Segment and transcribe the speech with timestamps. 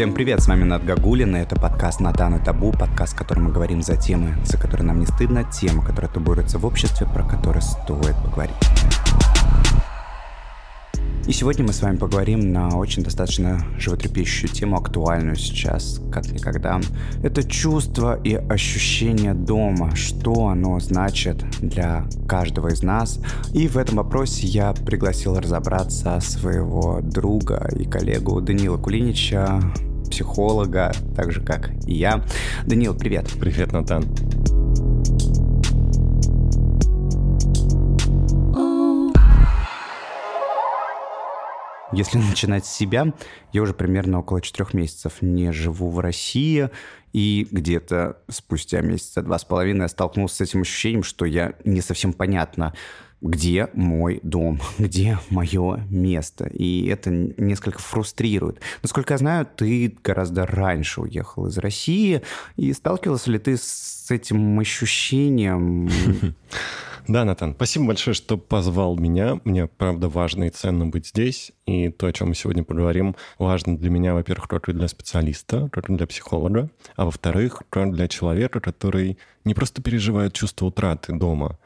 [0.00, 3.44] Всем привет, с вами Над Гагулин, и это подкаст «Натан и Табу», подкаст, в котором
[3.44, 7.22] мы говорим за темы, за которые нам не стыдно, темы, которые табуируются в обществе, про
[7.22, 8.56] которые стоит поговорить.
[11.26, 16.80] И сегодня мы с вами поговорим на очень достаточно животрепещущую тему, актуальную сейчас, как никогда.
[17.22, 23.20] Это чувство и ощущение дома, что оно значит для каждого из нас.
[23.52, 29.60] И в этом вопросе я пригласил разобраться своего друга и коллегу Данила Кулинича,
[30.10, 32.24] психолога, так же как и я.
[32.66, 33.28] Данил, привет.
[33.38, 34.04] Привет, Натан.
[41.92, 43.12] Если начинать с себя,
[43.52, 46.70] я уже примерно около четырех месяцев не живу в России,
[47.12, 51.80] и где-то спустя месяца два с половиной я столкнулся с этим ощущением, что я не
[51.80, 52.74] совсем понятно,
[53.20, 56.46] где мой дом, где мое место.
[56.46, 58.60] И это несколько фрустрирует.
[58.82, 62.22] Насколько я знаю, ты гораздо раньше уехал из России.
[62.56, 65.88] И сталкивался ли ты с этим ощущением?
[67.08, 69.40] Да, Натан, спасибо большое, что позвал меня.
[69.42, 71.50] Мне, правда, важно и ценно быть здесь.
[71.66, 75.92] И то, о чем мы сегодня поговорим, важно для меня, во-первых, только для специалиста, только
[75.92, 81.58] для психолога, а во-вторых, только для человека, который не просто переживает чувство утраты дома,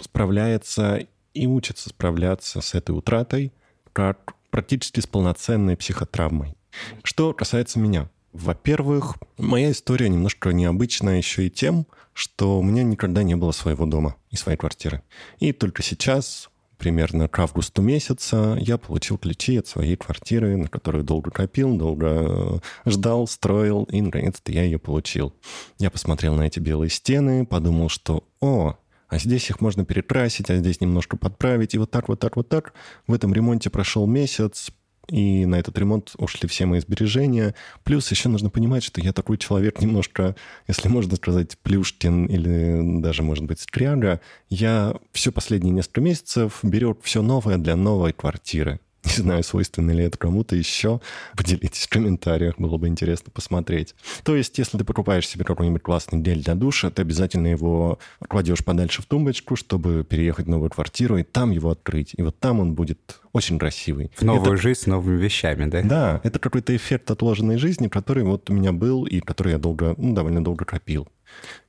[0.00, 3.52] справляется и учится справляться с этой утратой
[3.92, 6.54] как практически с полноценной психотравмой.
[7.02, 8.08] Что касается меня.
[8.32, 13.86] Во-первых, моя история немножко необычная еще и тем, что у меня никогда не было своего
[13.86, 15.02] дома и своей квартиры.
[15.38, 21.04] И только сейчас, примерно к августу месяца, я получил ключи от своей квартиры, на которую
[21.04, 22.58] долго копил, долго э,
[22.90, 25.32] ждал, строил, и наконец-то я ее получил.
[25.78, 28.76] Я посмотрел на эти белые стены, подумал, что «О,
[29.08, 32.48] а здесь их можно перекрасить, а здесь немножко подправить, и вот так, вот так, вот
[32.48, 32.74] так.
[33.06, 34.70] В этом ремонте прошел месяц,
[35.08, 37.54] и на этот ремонт ушли все мои сбережения.
[37.82, 40.36] Плюс еще нужно понимать, что я такой человек немножко,
[40.66, 44.20] если можно сказать, плюшкин или даже, может быть, скряга.
[44.48, 48.80] Я все последние несколько месяцев беру все новое для новой квартиры.
[49.04, 51.00] Не знаю, свойственно ли это кому-то еще.
[51.36, 53.94] Поделитесь в комментариях, было бы интересно посмотреть.
[54.24, 57.98] То есть, если ты покупаешь себе какой-нибудь классный гель для душа, ты обязательно его
[58.28, 62.12] кладешь подальше в тумбочку, чтобы переехать в новую квартиру и там его открыть.
[62.16, 64.10] И вот там он будет очень красивый.
[64.16, 64.62] В новую это...
[64.62, 65.82] жизнь с новыми вещами, да?
[65.82, 69.94] Да, это какой-то эффект отложенной жизни, который вот у меня был и который я долго,
[69.96, 71.08] ну, довольно долго копил.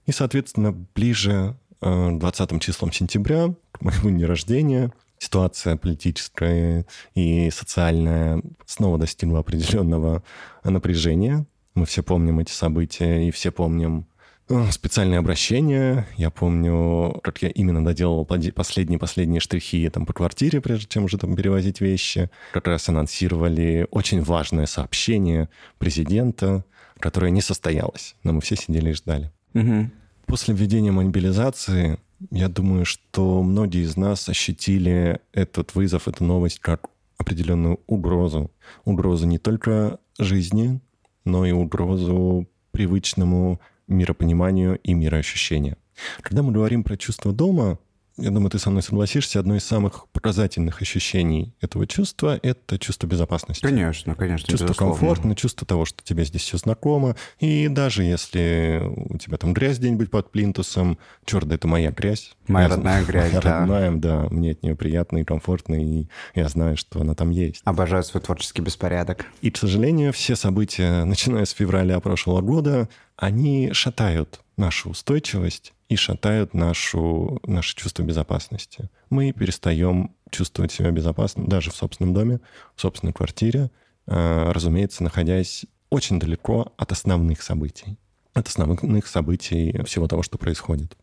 [0.08, 8.42] И, соответственно, ближе 20 э, числом сентября, к моему дню рождения, ситуация политическая и социальная
[8.66, 10.24] снова достигла определенного
[10.64, 11.46] напряжения.
[11.76, 14.08] Мы все помним эти события и все помним
[14.50, 16.08] э, специальные обращения.
[16.18, 21.36] Я помню, как я именно доделал последние-последние штрихи там по квартире, прежде чем уже там
[21.36, 22.30] перевозить вещи.
[22.54, 26.66] Как раз анонсировали очень важное сообщение президента,
[26.98, 29.32] которое не состоялось, но мы все сидели и ждали.
[29.54, 29.90] Угу.
[30.26, 32.00] После введения мобилизации
[32.32, 38.52] я думаю, что многие из нас ощутили этот вызов, эту новость как определенную угрозу.
[38.86, 40.80] Угрозу не только жизни,
[41.26, 45.78] но и угрозу привычному миропониманию и мироощущению.
[46.22, 47.80] Когда мы говорим про чувство дома,
[48.22, 53.08] я думаю, ты со мной согласишься, одно из самых показательных ощущений этого чувства— это чувство
[53.08, 53.62] безопасности.
[53.62, 54.48] Конечно, конечно.
[54.48, 54.96] Чувство безусловно.
[54.96, 57.16] комфортно, чувство того, что тебе здесь все знакомо.
[57.40, 62.36] И даже если у тебя там грязь где-нибудь под плинтусом, черт, да это моя грязь.
[62.48, 63.60] Моя я родная грязь, моя да.
[63.60, 64.28] родная, да.
[64.30, 67.62] Мне от нее приятно и комфортно, и я знаю, что она там есть.
[67.66, 69.26] Обожаю свой творческий беспорядок.
[69.42, 75.96] И, к сожалению, все события, начиная с февраля прошлого года, они шатают нашу устойчивость и
[75.96, 78.90] шатают нашу, наше чувство безопасности.
[79.10, 82.40] Мы перестаем чувствовать себя безопасно даже в собственном доме,
[82.76, 83.72] в собственной квартире,
[84.06, 87.98] а, разумеется, находясь очень далеко от основных событий,
[88.34, 90.96] от основных событий всего того, что происходит.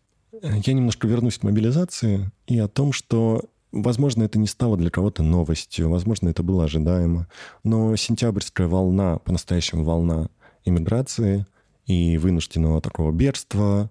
[0.43, 5.22] Я немножко вернусь к мобилизации и о том, что Возможно, это не стало для кого-то
[5.22, 7.27] новостью, возможно, это было ожидаемо,
[7.63, 10.31] но сентябрьская волна, по-настоящему волна
[10.65, 11.47] иммиграции
[11.84, 13.91] и вынужденного такого бегства,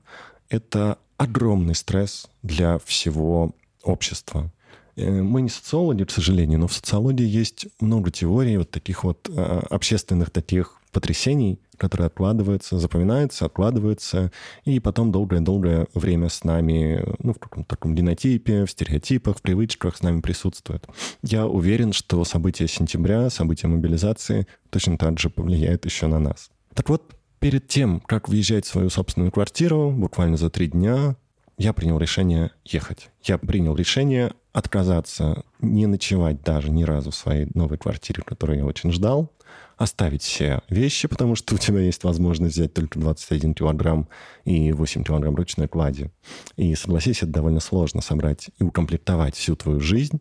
[0.49, 4.51] это огромный стресс для всего общества.
[4.95, 9.29] Э, мы не социологи, к сожалению, но в социологии есть много теорий вот таких вот
[9.29, 14.31] э, общественных таких потрясений, которые откладываются, запоминаются, откладываются,
[14.63, 19.97] и потом долгое-долгое время с нами, ну, в каком-то таком генотипе, в стереотипах, в привычках
[19.97, 20.87] с нами присутствуют.
[21.21, 26.49] Я уверен, что события сентября, события мобилизации точно так же повлияют еще на нас.
[26.73, 27.13] Так вот,
[27.45, 31.15] Перед тем, как въезжать в свою собственную квартиру, буквально за три дня,
[31.59, 33.11] я принял решение ехать.
[33.21, 38.65] Я принял решение отказаться, не ночевать даже ни разу в своей новой квартире, которую я
[38.65, 39.31] очень ждал,
[39.77, 44.07] оставить все вещи, потому что у тебя есть возможность взять только 21 килограмм
[44.43, 46.09] и 8 килограмм ручной клади.
[46.55, 50.19] И согласись, это довольно сложно собрать и укомплектовать всю твою жизнь,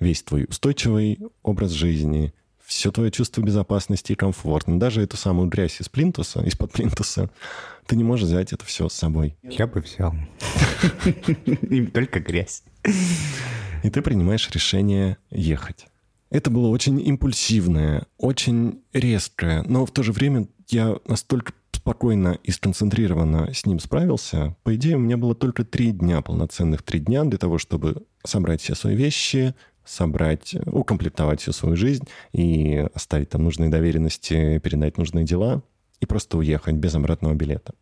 [0.00, 2.34] весь твой устойчивый образ жизни,
[2.66, 7.30] все твое чувство безопасности и комфорта, даже эту самую грязь из плинтуса, из-под плинтуса,
[7.86, 9.36] ты не можешь взять это все с собой.
[9.42, 10.14] Я бы взял.
[11.92, 12.62] Только грязь.
[13.82, 15.86] И ты принимаешь решение ехать.
[16.30, 22.50] Это было очень импульсивное, очень резкое, но в то же время я настолько спокойно и
[22.50, 24.56] сконцентрированно с ним справился.
[24.62, 28.62] По идее, у меня было только три дня, полноценных три дня для того, чтобы собрать
[28.62, 35.24] все свои вещи, собрать, укомплектовать всю свою жизнь и оставить там нужные доверенности, передать нужные
[35.24, 35.62] дела
[36.00, 37.74] и просто уехать без обратного билета.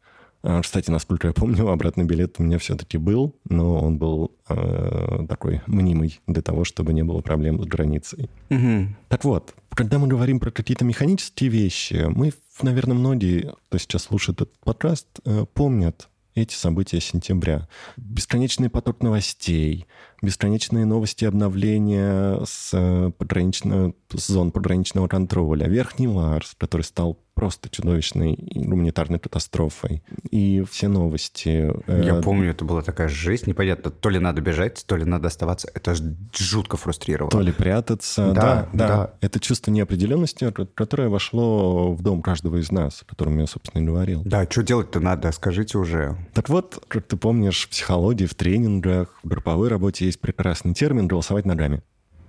[0.44, 5.26] А, кстати, насколько я помню, обратный билет у меня все-таки был, но он был э,
[5.28, 8.28] такой мнимый для того, чтобы не было проблем с границей.
[8.50, 8.88] Угу.
[9.08, 14.40] Так вот, когда мы говорим про какие-то механические вещи, мы, наверное, многие, кто сейчас слушает
[14.40, 17.69] этот подкаст, э, помнят эти события сентября.
[17.96, 19.87] Бесконечный поток новостей,
[20.22, 27.70] бесконечные новости обновления с, э, погранично, с зон пограничного контроля, Верхний Ларс, который стал просто
[27.70, 30.02] чудовищной гуманитарной катастрофой.
[30.30, 31.72] И все новости...
[31.86, 35.28] Э, Я помню, это была такая жесть, непонятно, то ли надо бежать, то ли надо
[35.28, 35.69] оставаться.
[35.74, 35.94] Это
[36.36, 37.30] жутко фрустрировало.
[37.30, 38.32] То ли прятаться.
[38.32, 38.68] Да, да.
[38.72, 38.88] да.
[38.88, 39.14] да.
[39.20, 43.86] Это чувство неопределенности, которое вошло в дом каждого из нас, о котором я, собственно, и
[43.86, 44.22] говорил.
[44.25, 46.16] Да, что делать-то надо, скажите уже.
[46.34, 51.09] Так вот, как ты помнишь, в психологии, в тренингах, в групповой работе есть прекрасный термин
[51.09, 51.82] «голосовать ногами».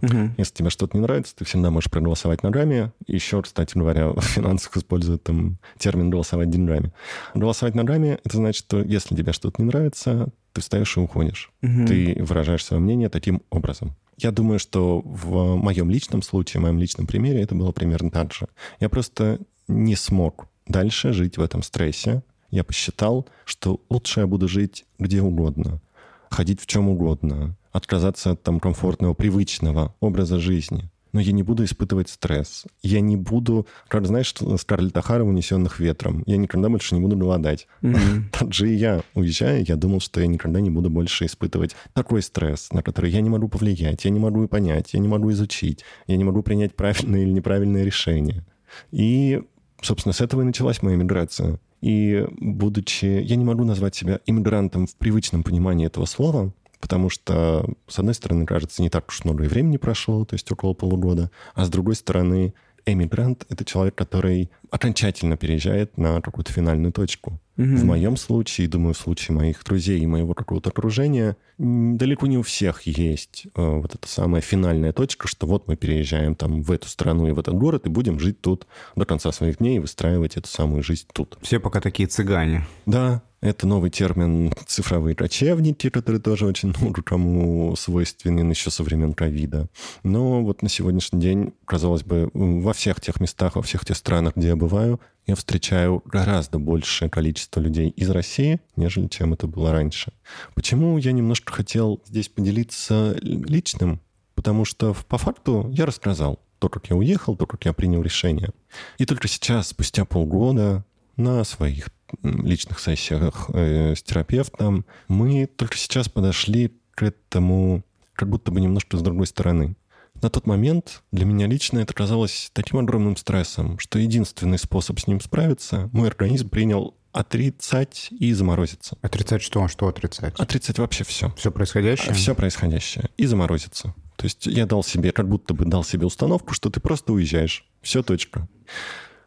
[0.03, 0.31] Угу.
[0.37, 2.91] Если тебе что-то не нравится, ты всегда можешь проголосовать ногами.
[3.07, 6.91] Еще, кстати говоря, в финансах используют там термин «голосовать деньгами».
[7.33, 11.51] Голосовать ногами— это значит, что если тебе что-то не нравится, ты встаешь и уходишь.
[11.61, 11.87] Угу.
[11.87, 13.95] Ты выражаешь свое мнение таким образом.
[14.17, 18.33] Я думаю, что в моем личном случае, в моем личном примере это было примерно так
[18.33, 18.47] же.
[18.79, 22.23] Я просто не смог дальше жить в этом стрессе.
[22.51, 25.81] Я посчитал, что лучше я буду жить где угодно,
[26.29, 30.89] ходить в чем угодно, отказаться от там комфортного, привычного образа жизни.
[31.11, 32.65] Но я не буду испытывать стресс.
[32.81, 36.23] Я не буду, как знаешь, Скарлетт Ахара, унесенных ветром.
[36.25, 37.67] Я никогда больше не буду голодать.
[37.81, 38.23] Mm-hmm.
[38.31, 42.23] Так же и я, уезжая, я думал, что я никогда не буду больше испытывать такой
[42.23, 45.85] стресс, на который я не могу повлиять, я не могу понять, я не могу изучить,
[46.07, 48.43] я не могу принять правильное или неправильное решение.
[48.91, 49.43] И,
[49.81, 51.59] собственно, с этого и началась моя миграция.
[51.81, 53.05] И будучи...
[53.05, 56.53] Я не могу назвать себя иммигрантом в привычном понимании этого слова,
[56.83, 60.51] потому что, с одной стороны, кажется, не так уж много и времени прошло, то есть
[60.51, 62.53] около полугода, а с другой стороны,
[62.85, 67.39] эмигрант— это человек, который окончательно переезжает на какую-то финальную точку.
[67.55, 67.65] Угу.
[67.67, 72.41] В моем случае, думаю, в случае моих друзей и моего какого-то окружения, далеко не у
[72.41, 76.89] всех есть э, вот эта самая финальная точка, что вот мы переезжаем там в эту
[76.89, 80.35] страну и в этот город и будем жить тут до конца своих дней и выстраивать
[80.35, 81.37] эту самую жизнь тут.
[81.41, 82.67] Все пока такие цыгане.
[82.85, 89.13] Да, это новый термин «цифровые кочевники», который тоже очень много кому свойственен еще со времен
[89.13, 89.67] ковида.
[90.03, 94.37] Но вот на сегодняшний день, казалось бы, во всех тех местах, во всех тех странах,
[94.37, 99.71] где я бываю, я встречаю гораздо большее количество людей из России, нежели чем это было
[99.73, 100.13] раньше.
[100.55, 103.99] Почему я немножко хотел здесь поделиться личным?
[104.35, 108.51] Потому что по факту я рассказал то, как я уехал, то, как я принял решение.
[108.97, 110.85] И только сейчас, спустя полгода,
[111.17, 111.89] на своих
[112.21, 118.97] личных сессиях э, с терапевтом, мы только сейчас подошли к этому как будто бы немножко
[118.97, 119.75] с другой стороны.
[120.21, 125.07] На тот момент для меня лично это казалось таким огромным стрессом, что единственный способ с
[125.07, 128.97] ним справиться, мой организм принял отрицать и заморозиться.
[129.01, 129.67] Отрицать что?
[129.67, 130.33] Что отрицать?
[130.39, 131.33] Отрицать вообще все.
[131.37, 132.13] Все происходящее?
[132.13, 133.09] Все происходящее.
[133.17, 133.93] И заморозиться.
[134.15, 137.65] То есть я дал себе, как будто бы дал себе установку, что ты просто уезжаешь.
[137.81, 138.47] Все, точка.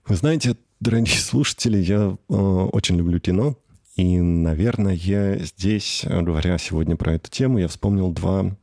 [0.06, 3.56] Вы знаете, дорогие слушатели, я э, очень люблю кино.
[3.96, 8.56] И, наверное, я здесь, говоря сегодня про эту тему, я вспомнил два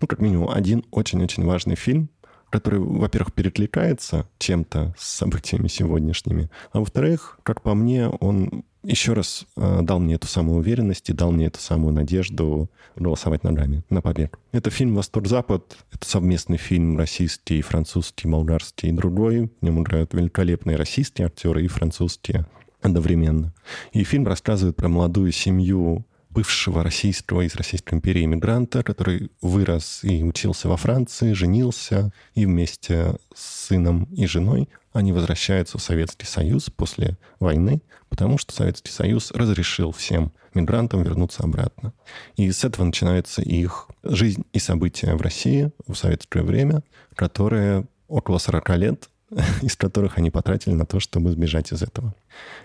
[0.00, 2.10] ну, как минимум, один очень-очень важный фильм,
[2.50, 9.46] который, во-первых, перекликается чем-то с событиями сегодняшними, а во-вторых, как по мне, он еще раз
[9.56, 14.00] э, дал мне эту самую уверенность и дал мне эту самую надежду голосовать ногами на
[14.00, 14.30] победу.
[14.52, 15.76] Это фильм «Восток-Запад».
[15.92, 19.50] Это совместный фильм российский, французский, болгарский и другой.
[19.60, 22.46] В нем играют великолепные российские актеры и французские
[22.80, 23.52] одновременно.
[23.92, 26.04] И фильм рассказывает про молодую семью
[26.36, 33.16] бывшего российского из Российской империи иммигранта, который вырос и учился во Франции, женился, и вместе
[33.34, 39.30] с сыном и женой они возвращаются в Советский Союз после войны, потому что Советский Союз
[39.30, 41.94] разрешил всем мигрантам вернуться обратно.
[42.36, 46.82] И с этого начинается их жизнь и события в России в советское время,
[47.14, 49.08] которые около 40 лет,
[49.62, 52.14] из которых они потратили на то, чтобы сбежать из этого.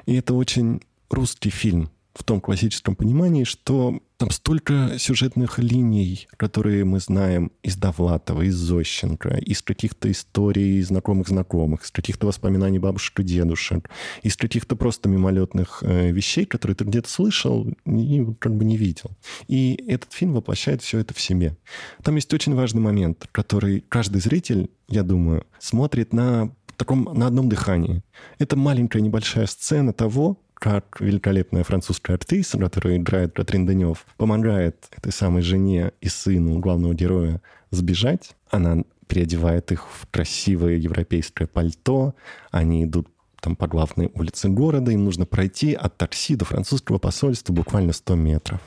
[0.06, 6.84] И это очень русский фильм, в том классическом понимании, что там столько сюжетных линий, которые
[6.84, 13.24] мы знаем из Довлатова, из Зощенко, из каких-то историй знакомых-знакомых, из каких-то воспоминаний бабушек и
[13.24, 13.90] дедушек,
[14.22, 19.12] из каких-то просто мимолетных э, вещей, которые ты где-то слышал и как бы не видел.
[19.48, 21.58] И этот фильм воплощает все это в себе.
[22.04, 27.48] Там есть очень важный момент, который каждый зритель, я думаю, смотрит на таком, на одном
[27.48, 28.04] дыхании.
[28.40, 35.12] Это маленькая небольшая сцена того, как великолепная французская актриса, которая играет Катрин Данев, помогает этой
[35.12, 37.42] самой жене и сыну главного героя
[37.72, 38.36] сбежать.
[38.52, 42.14] Она переодевает их в красивое европейское пальто.
[42.52, 43.08] Они идут
[43.40, 44.92] там по главной улице города.
[44.92, 48.62] Им нужно пройти от такси до французского посольства буквально 100 метров.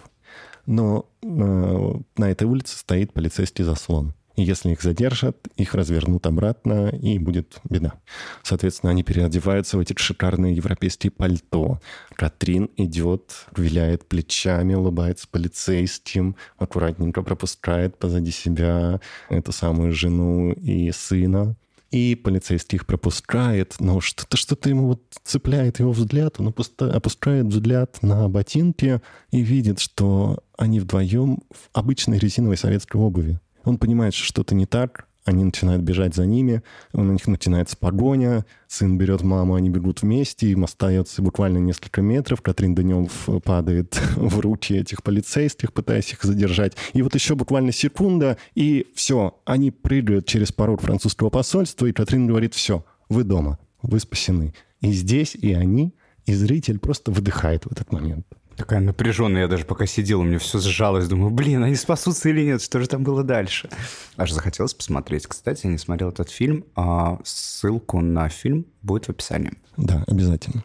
[0.66, 4.14] Но э, на этой улице стоит полицейский заслон.
[4.36, 7.94] И если их задержат, их развернут обратно, и будет беда.
[8.42, 11.80] Соответственно, они переодеваются в эти шикарные европейские пальто.
[12.14, 21.56] Катрин идет, виляет плечами, улыбается полицейским, аккуратненько пропускает позади себя эту самую жену и сына.
[21.92, 28.02] И полицейский их пропускает, но что-то что-то ему вот цепляет его взгляд, он опускает взгляд
[28.02, 29.00] на ботинки
[29.30, 33.38] и видит, что они вдвоем в обычной резиновой советской обуви.
[33.64, 38.44] Он понимает, что что-то не так, они начинают бежать за ними, у них начинается погоня,
[38.68, 44.40] сын берет маму, они бегут вместе, им остается буквально несколько метров, Катрин Данев падает в
[44.40, 46.76] руки этих полицейских, пытаясь их задержать.
[46.92, 52.26] И вот еще буквально секунда, и все, они прыгают через порог французского посольства, и Катрин
[52.26, 54.54] говорит, все, вы дома, вы спасены.
[54.80, 55.94] И здесь, и они,
[56.26, 58.26] и зритель просто выдыхает в этот момент.
[58.56, 62.44] Такая напряженная, я даже пока сидел, у меня все сжалось, думаю, блин, они спасутся или
[62.44, 63.68] нет, что же там было дальше?
[64.16, 65.26] Аж захотелось посмотреть.
[65.26, 69.54] Кстати, я не смотрел этот фильм, а ссылку на фильм будет в описании.
[69.76, 70.62] Да, обязательно.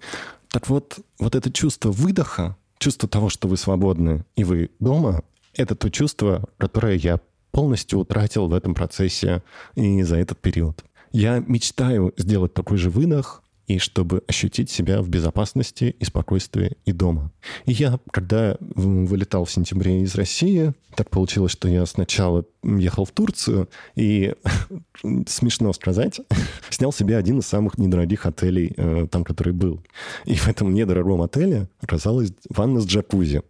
[0.49, 5.23] Так вот, вот это чувство выдоха, чувство того, что вы свободны и вы дома,
[5.55, 7.19] это то чувство, которое я
[7.51, 9.43] полностью утратил в этом процессе
[9.75, 10.83] и за этот период.
[11.11, 16.91] Я мечтаю сделать такой же выдох, и чтобы ощутить себя в безопасности и спокойствии и
[16.91, 17.31] дома.
[17.65, 23.11] И я, когда вылетал в сентябре из России, так получилось, что я сначала ехал в
[23.11, 24.33] Турцию и,
[25.27, 26.19] смешно сказать,
[26.71, 29.83] снял себе один из самых недорогих отелей, э, там, который был.
[30.25, 33.43] И в этом недорогом отеле оказалась ванна с джакузи.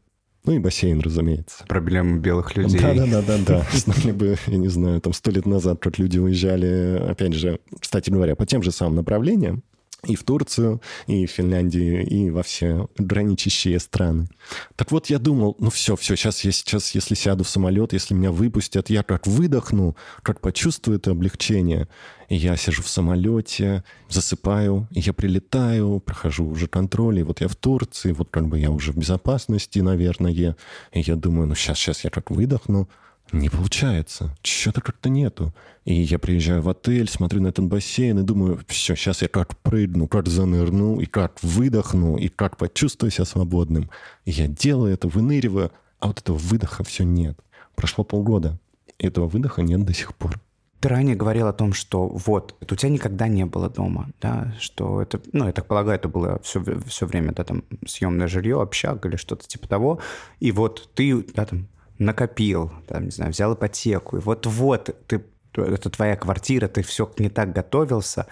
[0.43, 1.63] Ну и бассейн, разумеется.
[1.67, 2.81] Проблемы белых людей.
[2.81, 3.65] Да-да-да-да.
[3.73, 8.09] Знали бы, я не знаю, там сто лет назад, как люди уезжали, опять же, кстати
[8.09, 9.63] говоря, по тем же самым направлениям,
[10.05, 14.29] и в Турцию, и в Финляндию, и во все граничащие страны.
[14.75, 18.13] Так вот, я думал, ну все, все, сейчас я сейчас, если сяду в самолет, если
[18.13, 21.87] меня выпустят, я как выдохну, как почувствую это облегчение.
[22.29, 27.47] И я сижу в самолете, засыпаю, и я прилетаю, прохожу уже контроль, и вот я
[27.47, 30.53] в Турции, вот как бы я уже в безопасности, наверное, и
[30.93, 32.87] я думаю, ну сейчас, сейчас я как выдохну,
[33.31, 34.35] не получается.
[34.41, 35.53] Чего-то как-то нету.
[35.85, 39.57] И я приезжаю в отель, смотрю на этот бассейн и думаю, все, сейчас я как
[39.57, 43.89] прыгну, как занырну, и как выдохну, и как почувствую себя свободным.
[44.25, 47.39] И я делаю это, выныриваю, а вот этого выдоха все нет.
[47.75, 48.59] Прошло полгода,
[48.97, 50.39] и этого выдоха нет до сих пор.
[50.79, 55.01] Ты ранее говорил о том, что вот, у тебя никогда не было дома, да, что
[55.01, 59.05] это, ну, я так полагаю, это было все, все время, да, там, съемное жилье, общак
[59.05, 59.99] или что-то типа того,
[60.39, 61.67] и вот ты, да, там,
[61.99, 67.29] накопил, там, не знаю, взял ипотеку, и вот-вот ты, это твоя квартира, ты все не
[67.29, 68.25] так готовился.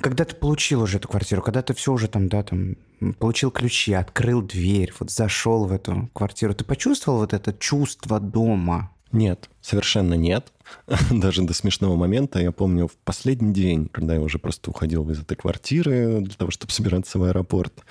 [0.00, 2.76] Когда ты получил уже эту квартиру, когда ты все уже там, да, там,
[3.18, 8.90] получил ключи, открыл дверь, вот зашел в эту квартиру, ты почувствовал вот это чувство дома?
[9.12, 10.52] Нет, совершенно нет.
[11.10, 12.40] Даже до смешного момента.
[12.40, 16.50] Я помню в последний день, когда я уже просто уходил из этой квартиры для того,
[16.50, 17.84] чтобы собираться в аэропорт,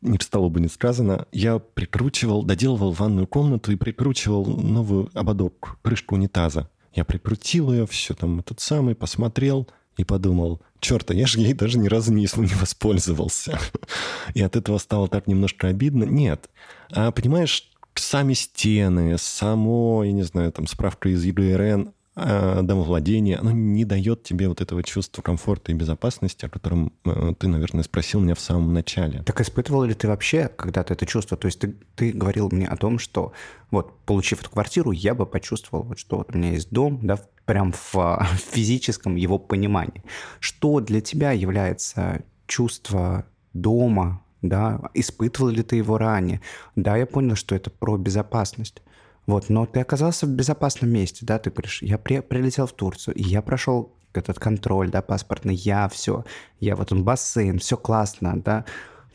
[0.00, 6.14] не стало бы не сказано, я прикручивал, доделывал ванную комнату и прикручивал новую ободок, крышку
[6.14, 6.70] унитаза.
[6.94, 11.54] Я прикрутил ее, все там этот самый, посмотрел и подумал, черт, а я же ей
[11.54, 13.58] даже ни разу не, не воспользовался.
[14.34, 16.04] И от этого стало так немножко обидно.
[16.04, 16.48] Нет.
[16.90, 23.84] А понимаешь, сами стены, само, я не знаю, там справка из ЕГРН, домовладение, оно не
[23.84, 28.34] дает тебе вот этого чувства комфорта и безопасности, о котором э, ты, наверное, спросил меня
[28.34, 29.22] в самом начале.
[29.22, 31.36] Так испытывал ли ты вообще когда-то это чувство?
[31.36, 33.32] То есть ты, ты говорил мне о том, что
[33.70, 37.20] вот, получив эту квартиру, я бы почувствовал, вот, что вот у меня есть дом, да,
[37.44, 40.02] прям в, в физическом его понимании.
[40.40, 46.40] Что для тебя является чувство дома, да, испытывал ли ты его ранее?
[46.76, 48.82] Да, я понял, что это про безопасность.
[49.28, 53.14] Вот, но ты оказался в безопасном месте, да, ты говоришь, я при, прилетел в Турцию,
[53.14, 56.24] и я прошел этот контроль, да, паспортный, я все,
[56.60, 58.64] я вот он бассейн, все классно, да.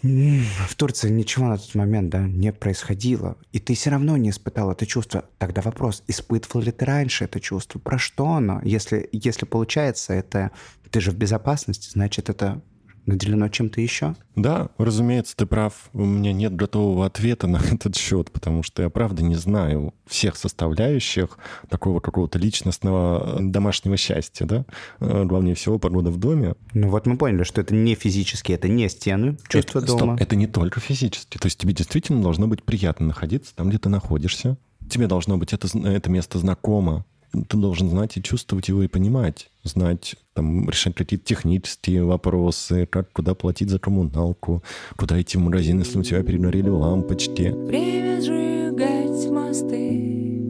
[0.03, 4.69] В Турции ничего на тот момент, да, не происходило, и ты все равно не испытал
[4.69, 5.25] это чувство.
[5.39, 7.79] Тогда вопрос, испытывал ли ты раньше это чувство?
[7.79, 8.61] Про что оно?
[8.63, 10.51] Если, если получается, это
[10.91, 12.61] ты же в безопасности, значит, это
[13.05, 14.15] наделено чем-то еще?
[14.35, 15.89] Да, разумеется, ты прав.
[15.93, 20.35] У меня нет готового ответа на этот счет, потому что я правда не знаю всех
[20.35, 21.37] составляющих
[21.69, 24.65] такого какого-то личностного э, домашнего счастья, да?
[24.99, 26.55] Э, главнее всего погода в доме.
[26.73, 30.15] Ну вот мы поняли, что это не физически, это не стены, чувство это, дома.
[30.15, 31.37] Стоп, это не только физически.
[31.37, 34.57] То есть тебе действительно должно быть приятно находиться там, где ты находишься.
[34.89, 39.49] Тебе должно быть это, это место знакомо ты должен знать и чувствовать его и понимать.
[39.63, 44.63] Знать, там, решать какие-то технические вопросы, как, куда платить за коммуналку,
[44.97, 47.49] куда идти в магазин, если у тебя перегорели лампочки.
[47.49, 50.41] Время сжигать мосты,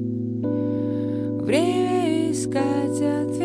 [1.41, 3.42] время искать ответ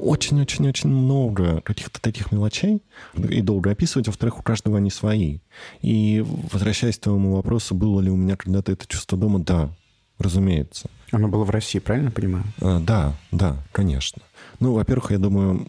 [0.00, 2.82] очень-очень-очень много каких-то таких мелочей,
[3.14, 5.38] и долго описывать, во-вторых, у каждого они свои.
[5.82, 9.70] И возвращаясь к твоему вопросу, было ли у меня когда-то это чувство дома, да,
[10.18, 10.88] разумеется.
[11.12, 12.44] Оно было в России, правильно понимаю?
[12.60, 14.22] А, да, да, конечно.
[14.60, 15.66] Ну, во-первых, я думаю...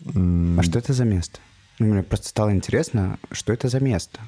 [0.60, 1.40] А что это за место?
[1.80, 4.20] Ну, мне просто стало интересно, что это за место?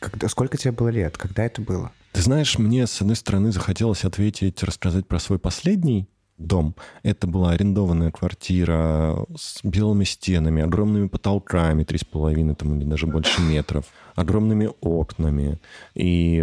[0.00, 1.16] Когда, сколько тебе было лет?
[1.16, 1.92] Когда это было?
[2.12, 6.74] Ты знаешь, мне, с одной стороны, захотелось ответить, рассказать про свой последний дом.
[7.02, 13.06] Это была арендованная квартира с белыми стенами, огромными потолками, три с половиной там, или даже
[13.06, 15.58] больше метров, огромными окнами.
[15.94, 16.40] И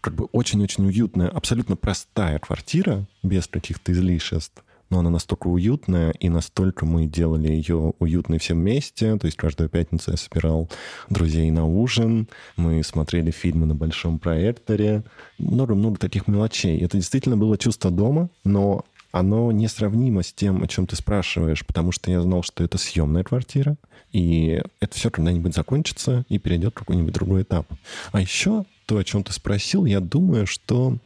[0.00, 6.28] как бы очень-очень уютная, абсолютно простая квартира, без каких-то излишеств но она настолько уютная, и
[6.28, 9.16] настолько мы делали ее уютной все вместе.
[9.16, 10.70] То есть каждую пятницу я собирал
[11.08, 15.02] друзей на ужин, мы смотрели фильмы на большом проекторе.
[15.38, 16.78] Много-много таких мелочей.
[16.80, 21.90] Это действительно было чувство дома, но оно несравнимо с тем, о чем ты спрашиваешь, потому
[21.90, 23.76] что я знал, что это съемная квартира,
[24.12, 27.66] и это все когда-нибудь закончится и перейдет в какой-нибудь другой этап.
[28.12, 30.98] А еще то, о чем ты спросил, я думаю, что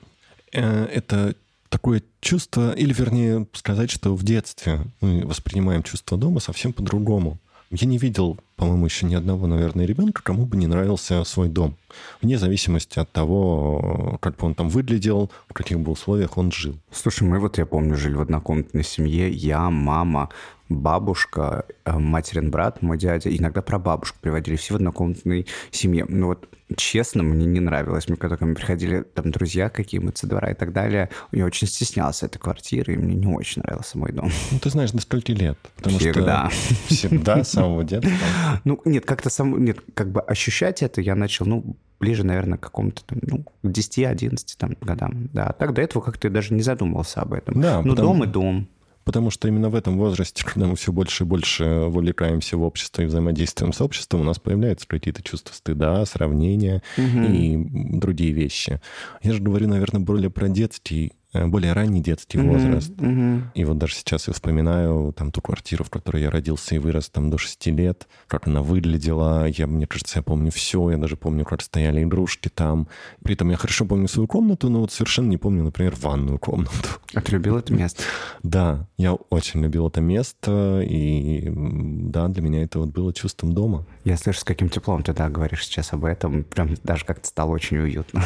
[0.53, 1.35] э, это
[1.71, 7.39] такое чувство, или вернее сказать, что в детстве мы воспринимаем чувство дома совсем по-другому.
[7.71, 11.77] Я не видел, по-моему, еще ни одного, наверное, ребенка, кому бы не нравился свой дом.
[12.21, 16.77] Вне зависимости от того, как бы он там выглядел, в каких бы условиях он жил.
[16.91, 19.31] Слушай, мы вот, я помню, жили в однокомнатной семье.
[19.31, 20.31] Я, мама,
[20.71, 26.07] бабушка, э, материн брат, мой дядя, иногда про бабушку приводили, все в однокомнатной семье.
[26.09, 28.09] Ну вот, честно, мне не нравилось.
[28.09, 31.67] Мне когда ко мне приходили там друзья какие-то со двора и так далее, я очень
[31.67, 34.31] стеснялся этой квартиры, и мне не очень нравился мой дом.
[34.53, 35.59] Ну, ты знаешь, до скольки лет?
[35.77, 36.51] Потому всегда.
[36.51, 38.13] Что всегда, с самого детства?
[38.65, 42.63] Ну, нет, как-то сам, нет, как бы ощущать это я начал, ну, ближе, наверное, к
[42.63, 45.29] какому-то там, ну, 10-11 там годам.
[45.33, 47.61] Да, так до этого как-то даже не задумывался об этом.
[47.61, 48.15] Да, ну, потому...
[48.15, 48.69] дом и дом
[49.05, 53.03] потому что именно в этом возрасте, когда мы все больше и больше вовлекаемся в общество
[53.03, 57.25] и взаимодействуем с обществом, у нас появляются какие-то чувства стыда, сравнения угу.
[57.25, 57.57] и
[57.99, 58.81] другие вещи.
[59.23, 62.91] Я же говорю, наверное, более про детский Э, более ранний детский mm-hmm, возраст.
[62.93, 63.43] Mm-hmm.
[63.55, 67.09] И вот даже сейчас я вспоминаю там ту квартиру, в которой я родился и вырос
[67.09, 69.47] там до 6 лет, как она выглядела.
[69.47, 70.91] Я, мне кажется, я помню все.
[70.91, 72.89] Я даже помню, как стояли игрушки там.
[73.23, 76.73] При этом я хорошо помню свою комнату, но вот совершенно не помню, например, ванную комнату.
[77.15, 78.03] А ты любил это место?
[78.43, 80.81] Да, я очень любил это место.
[80.85, 83.87] И да, для меня это вот было чувством дома.
[84.05, 86.45] Я слышу, с каким теплом ты, да, говоришь сейчас об этом.
[86.45, 88.23] Прям даже как-то стало очень уютно.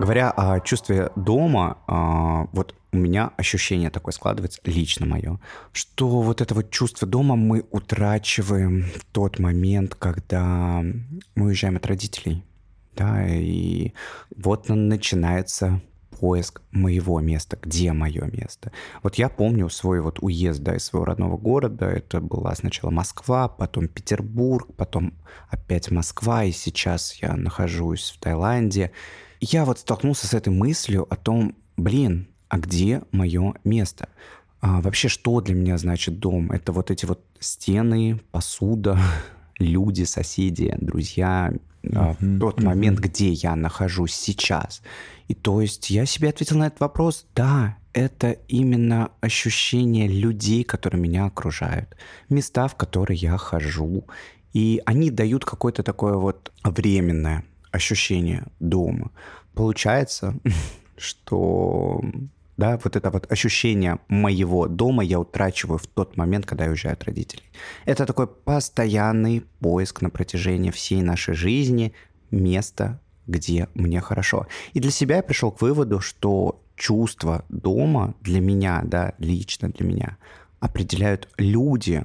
[0.00, 5.38] Говоря о чувстве дома, а, вот у меня ощущение такое складывается, лично мое,
[5.72, 10.82] что вот это вот чувство дома мы утрачиваем в тот момент, когда
[11.34, 12.42] мы уезжаем от родителей.
[12.96, 13.92] Да, и
[14.34, 15.82] вот начинается
[16.18, 18.72] поиск моего места, где мое место.
[19.02, 21.84] Вот я помню свой вот уезд да, из своего родного города.
[21.84, 25.12] Это была сначала Москва, потом Петербург, потом
[25.50, 28.92] опять Москва, и сейчас я нахожусь в Таиланде
[29.40, 34.08] я вот столкнулся с этой мыслью о том, блин, а где мое место?
[34.60, 36.52] А, вообще, что для меня значит дом?
[36.52, 38.98] Это вот эти вот стены, посуда,
[39.58, 42.38] люди, соседи, друзья, mm-hmm.
[42.38, 42.64] тот mm-hmm.
[42.64, 44.82] момент, где я нахожусь сейчас.
[45.28, 51.00] И то есть я себе ответил на этот вопрос, да, это именно ощущение людей, которые
[51.00, 51.96] меня окружают,
[52.28, 54.04] места, в которые я хожу.
[54.52, 59.10] И они дают какое-то такое вот временное ощущение дома.
[59.54, 60.34] Получается,
[60.96, 62.02] что
[62.60, 67.42] да, вот это вот ощущение моего дома я утрачиваю в тот момент, когда уезжают родители.
[67.86, 71.94] Это такой постоянный поиск на протяжении всей нашей жизни
[72.30, 74.46] места, где мне хорошо.
[74.74, 79.86] И для себя я пришел к выводу, что чувство дома для меня, да, лично для
[79.86, 80.16] меня,
[80.60, 82.04] определяют люди,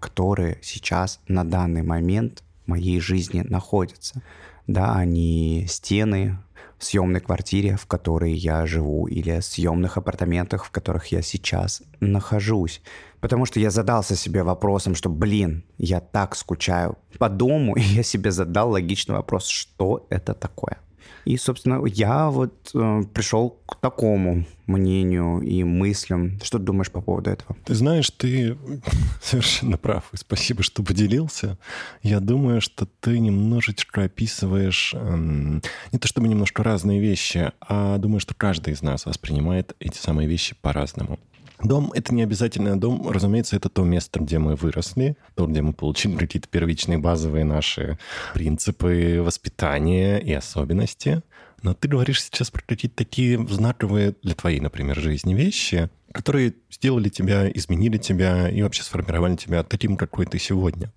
[0.00, 4.22] которые сейчас на данный момент в моей жизни находятся.
[4.68, 6.38] Да, они стены,
[6.78, 12.80] в съемной квартире, в которой я живу, или съемных апартаментах, в которых я сейчас нахожусь.
[13.20, 18.02] Потому что я задался себе вопросом, что, блин, я так скучаю по дому, и я
[18.02, 20.78] себе задал логичный вопрос, что это такое.
[21.24, 26.38] И, собственно, я вот э, пришел к такому мнению и мыслям.
[26.42, 27.56] Что ты думаешь по поводу этого?
[27.64, 28.56] Ты знаешь, ты
[29.22, 30.04] совершенно прав.
[30.12, 31.58] И спасибо, что поделился.
[32.02, 38.20] Я думаю, что ты немножечко описываешь эм, не то чтобы немножко разные вещи, а думаю,
[38.20, 41.18] что каждый из нас воспринимает эти самые вещи по-разному.
[41.62, 43.08] Дом— это не обязательно дом.
[43.08, 47.98] Разумеется, это то место, где мы выросли, то, где мы получили какие-то первичные базовые наши
[48.34, 51.22] принципы воспитания и особенности.
[51.62, 57.08] Но ты говоришь сейчас про какие-то такие знаковые для твоей, например, жизни вещи, которые сделали
[57.08, 60.92] тебя, изменили тебя и вообще сформировали тебя таким, какой ты сегодня.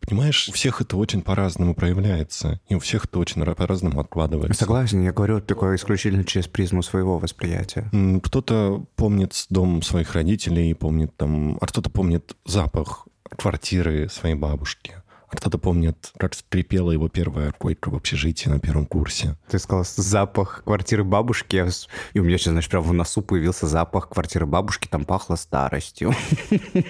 [0.00, 4.58] Понимаешь, у всех это очень по-разному проявляется, и у всех это очень по-разному откладывается.
[4.58, 7.90] Согласен, я говорю такое исключительно через призму своего восприятия.
[8.22, 13.06] Кто-то помнит дом своих родителей, помнит там, а кто-то помнит запах
[13.36, 15.02] квартиры своей бабушки.
[15.30, 19.36] А кто-то помнит, как скрипела его первая койка в общежитии на первом курсе.
[19.50, 21.64] Ты сказал запах квартиры бабушки,
[22.14, 26.12] и у меня сейчас, знаешь, прямо в носу появился запах квартиры бабушки, там пахло старостью.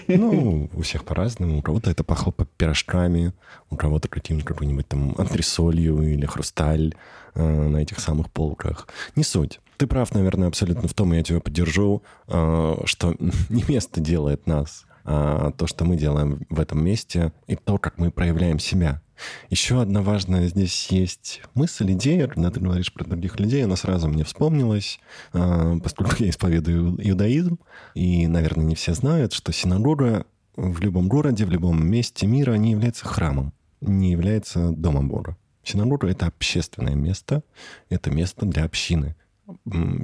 [0.06, 1.58] Ну, у всех по-разному.
[1.58, 3.32] У кого-то это пахло пирожками,
[3.70, 6.94] у кого-то каким-нибудь какой-нибудь там антресолью или хрусталь
[7.34, 8.88] э, на этих самых полках.
[9.16, 9.60] Не суть.
[9.78, 13.14] Ты прав, наверное, абсолютно в том, я тебя поддержу, э, что
[13.48, 18.10] не место делает нас, то, что мы делаем в этом месте, и то, как мы
[18.10, 19.00] проявляем себя.
[19.48, 24.08] Еще одна важная здесь есть мысль, идея, когда ты говоришь про других людей, она сразу
[24.08, 25.00] мне вспомнилась,
[25.32, 27.58] а, поскольку я исповедую иудаизм,
[27.94, 32.72] и, наверное, не все знают, что синагога в любом городе, в любом месте мира не
[32.72, 35.36] является храмом, не является домом Бога.
[35.62, 37.42] Синагога— это общественное место,
[37.90, 39.16] это место для общины.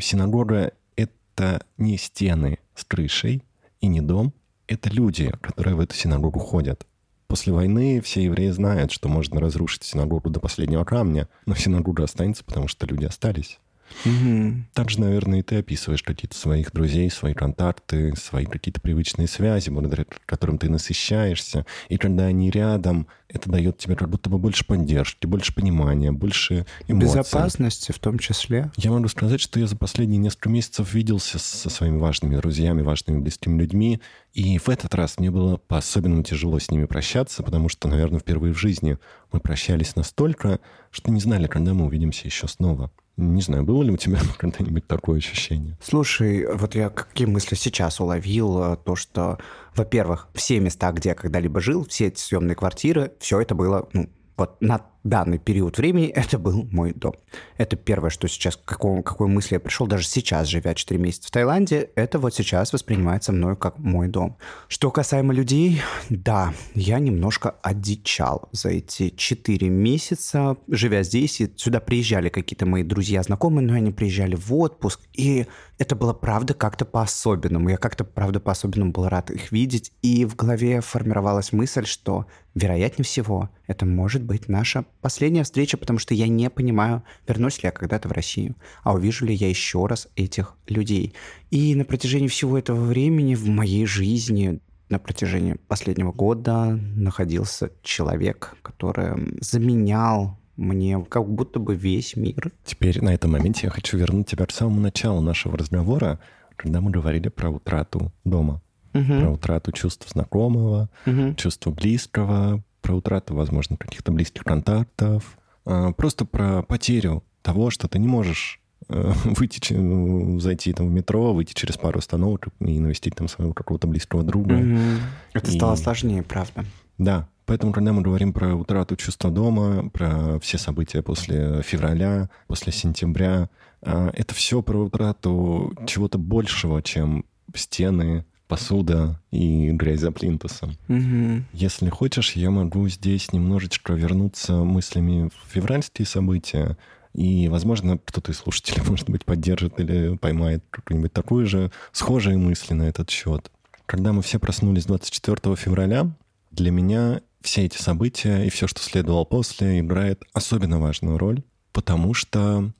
[0.01, 3.43] Синагога— это не стены с крышей
[3.81, 4.33] и не дом,
[4.67, 6.87] это люди, которые в эту синагогу ходят.
[7.27, 12.45] После войны все евреи знают, что можно разрушить синагогу до последнего камня, но синагога останется,
[12.45, 13.59] потому что люди остались.
[14.05, 14.55] Угу.
[14.73, 20.05] Также, наверное, и ты описываешь какие-то своих друзей, свои контакты, свои какие-то привычные связи, благодаря
[20.27, 21.67] которым ты насыщаешься.
[21.89, 26.67] И когда они рядом, это дает тебе как будто бы больше поддержки, больше понимания, больше
[26.87, 27.19] эмоций.
[27.19, 28.71] Безопасности в том числе.
[28.77, 33.21] Я могу сказать, что я за последние несколько месяцев виделся со своими важными друзьями, важными
[33.21, 34.01] близкими людьми,
[34.35, 38.53] и в этот раз мне было по-особенному тяжело с ними прощаться, потому что, наверное, впервые
[38.53, 38.99] в жизни
[39.33, 42.91] мы прощались настолько, что не знали, когда мы увидимся еще снова.
[43.17, 45.77] Не знаю, было ли у тебя когда-нибудь такое ощущение?
[45.81, 49.39] Слушай, вот я какие мысли сейчас уловил, то, что,
[49.75, 54.09] во-первых, все места, где я когда-либо жил, все эти съемные квартиры, все это было ну,
[54.37, 57.15] вот на данный период времени это был мой дом.
[57.59, 61.29] Это первое, что сейчас, к какой, какой мысли я пришел, даже сейчас, живя 4 месяца
[61.29, 64.37] в Таиланде, это вот сейчас воспринимается мною как мой дом.
[64.69, 71.81] Что касаемо людей, да, я немножко одичал за эти 4 месяца, живя здесь, и сюда
[71.81, 75.47] приезжали какие-то мои друзья, знакомые, но они приезжали в отпуск, и
[75.79, 77.69] это было, правда, как-то по-особенному.
[77.69, 83.05] Я как-то, правда, по-особенному был рад их видеть, и в голове формировалась мысль, что, вероятнее
[83.05, 87.73] всего, это может быть наша последняя встреча, потому что я не понимаю, вернусь ли я
[87.73, 91.13] когда-то в Россию, а увижу ли я еще раз этих людей.
[91.51, 98.57] И на протяжении всего этого времени в моей жизни на протяжении последнего года находился человек,
[98.63, 102.51] который заменял мне как будто бы весь мир.
[102.65, 106.19] Теперь на этом моменте я хочу вернуть тебя к самому началу нашего разговора,
[106.57, 108.63] когда мы говорили про утрату дома,
[108.95, 109.05] угу.
[109.05, 111.35] про утрату чувств знакомого, угу.
[111.35, 117.99] чувства близкого, про утрату, возможно, каких-то близких контактов, а, просто про потерю того, что ты
[117.99, 123.15] не можешь э, выйти, ну, зайти там в метро, выйти через пару остановок и навестить
[123.15, 124.57] там своего какого-то близкого друга.
[124.57, 124.99] Mm-hmm.
[125.33, 125.57] Это и...
[125.57, 126.65] стало сложнее, правда.
[126.99, 132.71] Да, поэтому, когда мы говорим про утрату чувства дома, про все события после февраля, после
[132.71, 133.49] сентября,
[133.81, 140.77] а, это все про утрату чего-то большего, чем стены, посуда и грязь за плинтусом.
[140.89, 141.43] Угу.
[141.53, 146.77] Если хочешь, я могу здесь немножечко вернуться мыслями в февральские события,
[147.15, 152.75] и, возможно, кто-то из слушателей, может быть, поддержит или поймает какую-нибудь такую же схожие мысли
[152.75, 153.51] на этот счет.
[153.87, 156.13] Когда мы все проснулись 24 февраля,
[156.53, 162.15] для меня все эти события и все, что следовало после, играет особенно важную роль, потому
[162.15, 162.71] что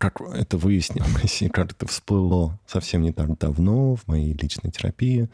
[0.00, 5.28] как это выяснилось и как это всплыло совсем не так давно в моей личной терапии.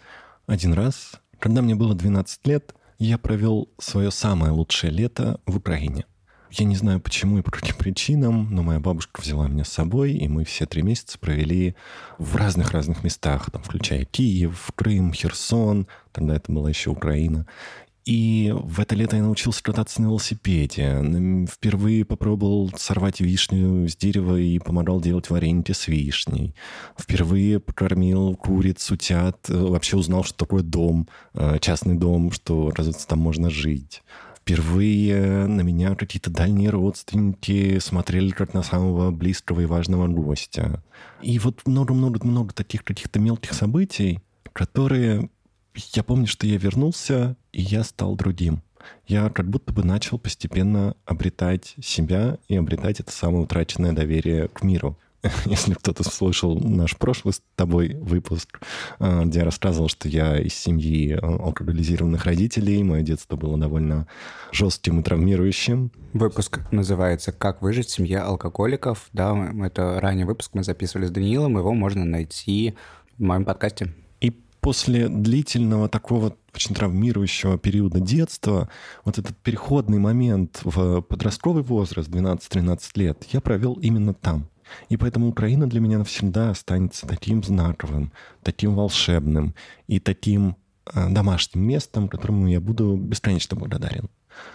[0.48, 6.04] Один раз, когда мне было 12 лет, я провел свое самое лучшее лето в Украине.
[6.50, 10.14] Я не знаю почему и по каким причинам, но моя бабушка взяла меня с собой,
[10.14, 11.76] и мы все три месяца провели
[12.18, 17.46] в разных-разных местах, там, включая Киев, Крым, Херсон, тогда это была еще Украина.
[18.06, 21.46] И в это лето я научился кататься на велосипеде.
[21.50, 26.54] Впервые попробовал сорвать вишню с дерева и помогал делать варенье с вишней.
[26.96, 29.48] Впервые покормил куриц, утят.
[29.48, 34.04] Вообще узнал, что такое дом, э, частный дом, что, оказывается, там можно жить.
[34.36, 40.80] Впервые на меня какие-то дальние родственники смотрели как на самого близкого и важного гостя.
[41.22, 44.20] И вот много-много-много таких каких-то мелких событий,
[44.52, 45.28] которые
[45.92, 48.62] я помню, что я вернулся, и я стал другим.
[49.06, 54.62] Я как будто бы начал постепенно обретать себя и обретать это самое утраченное доверие к
[54.62, 54.98] миру.
[55.44, 58.60] Если кто-то слышал наш прошлый с тобой выпуск,
[58.98, 64.06] а, где я рассказывал, что я из семьи а, алкоголизированных родителей, мое детство было довольно
[64.52, 65.90] жестким и травмирующим.
[66.12, 69.08] Выпуск называется «Как выжить в семье алкоголиков».
[69.12, 72.74] Да, это ранний выпуск мы записывали с Даниилом, его можно найти
[73.18, 73.94] в моем подкасте
[74.66, 78.68] после длительного такого очень травмирующего периода детства,
[79.04, 84.48] вот этот переходный момент в подростковый возраст, 12-13 лет, я провел именно там.
[84.88, 88.10] И поэтому Украина для меня навсегда останется таким знаковым,
[88.42, 89.54] таким волшебным
[89.86, 90.56] и таким
[90.92, 94.10] э, домашним местом, которому я буду бесконечно благодарен.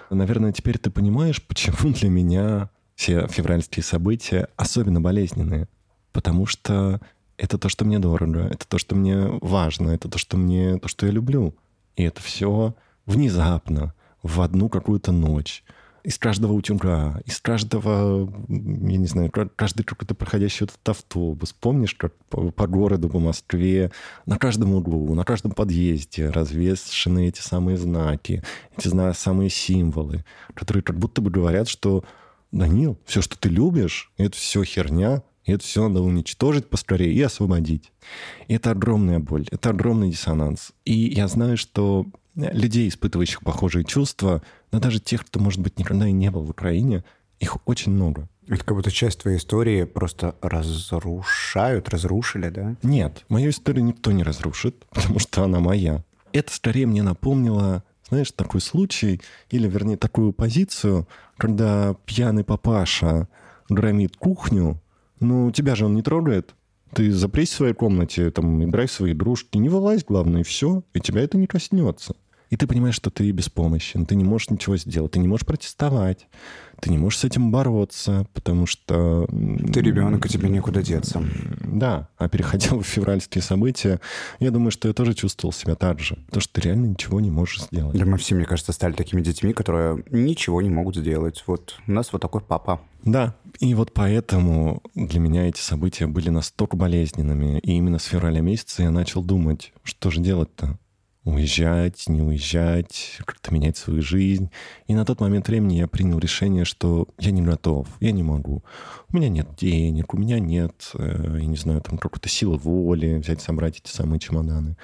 [0.10, 5.70] Наверное, теперь ты понимаешь, почему для меня все февральские события особенно болезненные.
[6.12, 7.00] Потому что
[7.42, 10.88] это то, что мне дорого, это то, что мне важно, это то, что мне, то,
[10.88, 11.56] что я люблю.
[11.96, 12.76] И это все
[13.08, 15.64] внезапно, в одну какую-то ночь.
[16.04, 21.52] Из каждого утюга, из каждого, я не знаю, каждый какой-то проходящий этот автобус.
[21.52, 23.92] Помнишь, как по, по городу, по Москве,
[24.28, 28.44] на каждом углу, на каждом подъезде развешены эти самые знаки,
[28.78, 32.04] эти самые символы, которые как будто бы говорят, что
[32.52, 37.22] Данил, все, что ты любишь, это все херня, и это все надо уничтожить поскорее и
[37.22, 37.92] освободить.
[38.48, 40.72] И это огромная боль, это огромный диссонанс.
[40.86, 46.08] И я знаю, что людей, испытывающих похожие чувства, но даже тех, кто, может быть, никогда
[46.08, 47.04] и не был в Украине,
[47.40, 48.30] их очень много.
[48.48, 52.76] Это как будто часть твоей истории просто разрушают, разрушили, да?
[52.84, 56.04] Нет, мою историю никто не разрушит, потому что она моя.
[56.34, 63.28] Это скорее мне напомнило, знаешь, такой случай, или, вернее, такую позицию, когда пьяный папаша
[63.70, 64.80] громит кухню,
[65.22, 66.56] ну, тебя же он не трогает.
[66.94, 70.84] Ты запрись в своей комнате, там, играй в свои игрушки, не вылазь, главное, и все,
[70.94, 72.16] и тебя это не коснется.
[72.52, 76.28] И ты понимаешь, что ты беспомощен, ты не можешь ничего сделать, ты не можешь протестовать,
[76.82, 79.26] ты не можешь с этим бороться, потому что...
[79.72, 81.24] Ты ребенок, и тебе некуда деться.
[81.62, 84.02] Да, а переходя в февральские события,
[84.40, 87.32] я думаю, что я тоже чувствовал себя так же, потому что ты реально ничего не
[87.32, 87.98] можешь сделать.
[87.98, 91.46] Да мы все, мне кажется, стали такими детьми, которые ничего не могут сделать.
[91.48, 92.82] Вот у нас вот такой папа.
[93.06, 97.60] Да, и вот поэтому для меня эти события были настолько болезненными.
[97.60, 100.78] И именно с февраля месяца я начал думать, что же делать-то?
[101.24, 104.50] Уезжать, не уезжать, как-то менять свою жизнь.
[104.88, 108.64] И на тот момент времени я принял решение, что я не готов, я не могу.
[109.10, 113.18] У меня нет денег, у меня нет, э, я не знаю, там какой-то силы воли
[113.18, 114.78] взять, собрать эти самые чемоданы.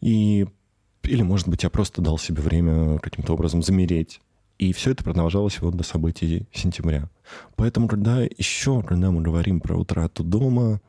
[0.00, 0.46] И
[1.04, 4.20] или, может быть, я просто дал себе время каким-то образом замереть.
[4.58, 7.10] И все это продолжалось вот до событий сентября.
[7.56, 10.80] Поэтому, когда еще, когда мы говорим про утрату дома,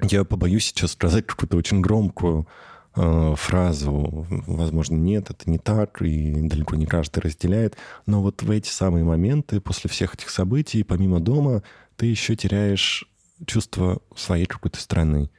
[0.00, 2.48] я побоюсь сейчас сказать какую-то очень громкую
[2.94, 7.76] фразу, возможно, нет, это не так, и далеко не каждый разделяет.
[8.06, 11.62] Но вот в эти самые моменты, после всех этих событий, помимо дома,
[11.96, 13.04] ты еще теряешь
[13.46, 15.30] чувство своей какой-то страны.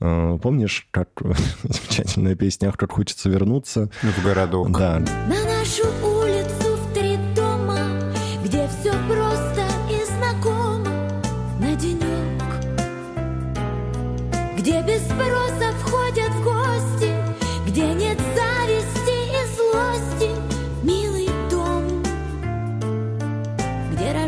[0.00, 1.08] Э, помнишь, как
[1.62, 3.90] замечательная песня «Ах, как хочется вернуться»?
[4.02, 4.70] В городок.
[4.70, 4.98] Да.
[4.98, 5.84] На нашу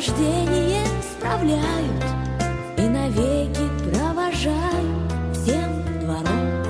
[0.02, 2.04] рождение справляют
[2.76, 6.62] И навеки провожают всем двором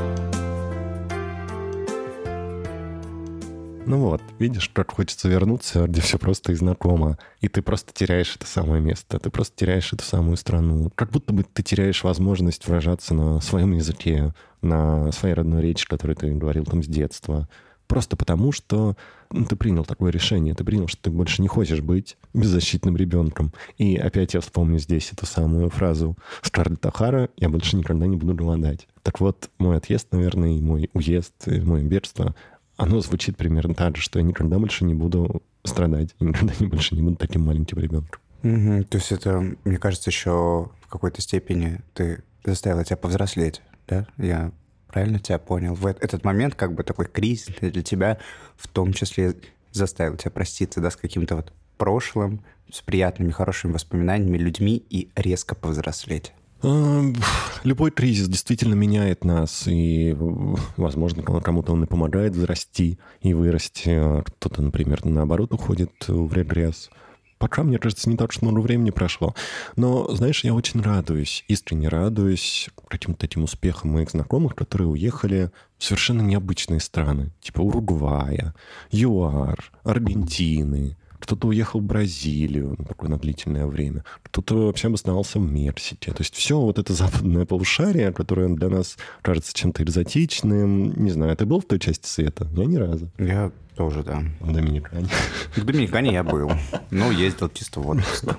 [3.86, 7.18] Ну вот, видишь, как хочется вернуться, где все просто и знакомо.
[7.40, 10.90] И ты просто теряешь это самое место, ты просто теряешь эту самую страну.
[10.94, 16.16] Как будто бы ты теряешь возможность выражаться на своем языке, на своей родной речи, которую
[16.16, 17.48] ты говорил там с детства.
[17.92, 18.96] Просто потому, что
[19.31, 23.52] ну, ты принял такое решение, ты принял, что ты больше не хочешь быть беззащитным ребенком.
[23.76, 28.35] И опять я вспомню здесь эту самую фразу Скарлетт Охара «Я больше никогда не буду
[28.35, 28.88] голодать».
[29.02, 32.35] Так вот, мой отъезд, наверное, и мой уезд, и мое бегство,
[32.78, 36.94] оно звучит примерно так же, что я никогда больше не буду страдать, и никогда больше
[36.94, 38.22] не буду таким маленьким ребенком.
[38.42, 38.85] Мгм.
[38.85, 44.07] То есть это, мне кажется, еще в какой-то степени ты заставила тебя повзрослеть, да?
[44.16, 44.50] Я
[44.92, 45.74] правильно тебя понял?
[45.74, 48.18] В этот момент как бы такой кризис для тебя
[48.57, 49.35] в том числе
[49.72, 55.55] заставил тебя проститься, да, с каким-то вот прошлым, с приятными, хорошими воспоминаниями, людьми и резко
[55.55, 56.33] повзрослеть.
[56.62, 57.02] А,
[57.64, 60.14] Любой кризис действительно меняет нас, и,
[60.76, 66.90] возможно, кому-то он и помогает взрасти и вырасти, а кто-то, например, наоборот, уходит в регресс.
[67.42, 69.35] Пока, мне кажется, не так уж много времени прошло.
[69.74, 75.83] Но, знаешь, я очень радуюсь, искренне радуюсь каким-то таким успехам моих знакомых, которые уехали в
[75.83, 78.55] совершенно необычные страны, типа Уругвая,
[78.92, 86.11] ЮАР, Аргентины, кто-то уехал в Бразилию такое на длительное время, кто-то вообще обосновался в Мексике.
[86.11, 90.92] То есть все вот это западное полушарие, которое для нас кажется чем-то экзотичным.
[90.96, 92.48] Не знаю, ты был в той части света?
[92.56, 93.08] Я ни разу.
[93.18, 94.24] Я тоже, да.
[94.40, 95.06] В Доминикане.
[95.54, 96.50] В Доминикане я был,
[96.90, 98.37] но ездил чисто в отпуск.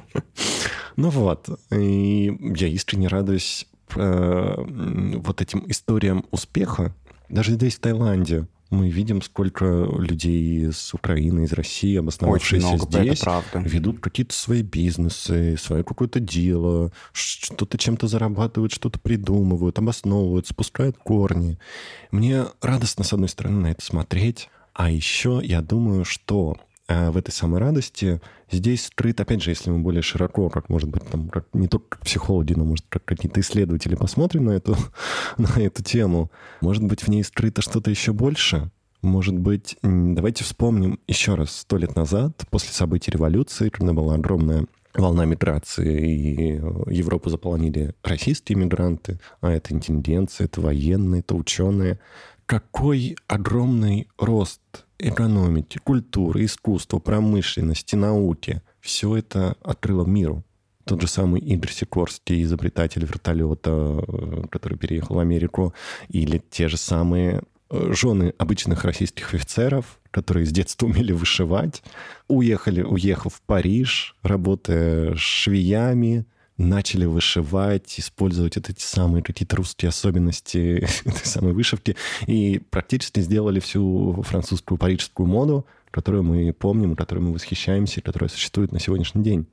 [0.97, 3.65] Ну вот, и я искренне радуюсь
[3.95, 6.93] э, вот этим историям успеха.
[7.29, 13.23] Даже здесь, в Таиланде, мы видим, сколько людей из Украины, из России, обосновавшиеся много, здесь,
[13.53, 21.57] ведут какие-то свои бизнесы, свое какое-то дело, что-то чем-то зарабатывают, что-то придумывают, обосновывают, спускают корни.
[22.11, 27.17] Мне радостно, с одной стороны, на это смотреть, а еще я думаю, что э, в
[27.17, 28.21] этой самой радости.
[28.51, 31.97] Здесь скрыт, опять же, если мы более широко, как может быть, там, как, не только
[31.97, 34.75] как психологи, но, может, как какие-то исследователи посмотрим на эту,
[35.37, 40.97] на эту тему, может быть, в ней скрыто что-то еще больше, может быть, давайте вспомним
[41.07, 44.65] еще раз, сто лет назад, после событий революции, когда была огромная
[44.95, 51.99] волна миграции, и э, Европу заполонили российские мигранты, а это интеллигенция, это военные, это ученые.
[52.45, 54.61] Какой огромный рост
[55.03, 58.61] экономики, культуры, искусства, промышленности, науки.
[58.79, 60.43] Все это открыло миру.
[60.85, 65.73] Тот же самый Игорь Сикорский, изобретатель вертолета, э, который переехал в Америку,
[66.09, 71.83] или те же самые э, жены обычных российских офицеров, которые с детства умели вышивать,
[72.27, 76.25] уехали, уехав в Париж, работая швеями,
[76.57, 81.95] начали вышивать, использовать вот эти самые какие-то русские особенности этой самой вышивки
[82.27, 88.71] и практически сделали всю французскую парижскую моду, которую мы помним, которой мы восхищаемся, которая существует
[88.71, 89.47] на сегодняшний день.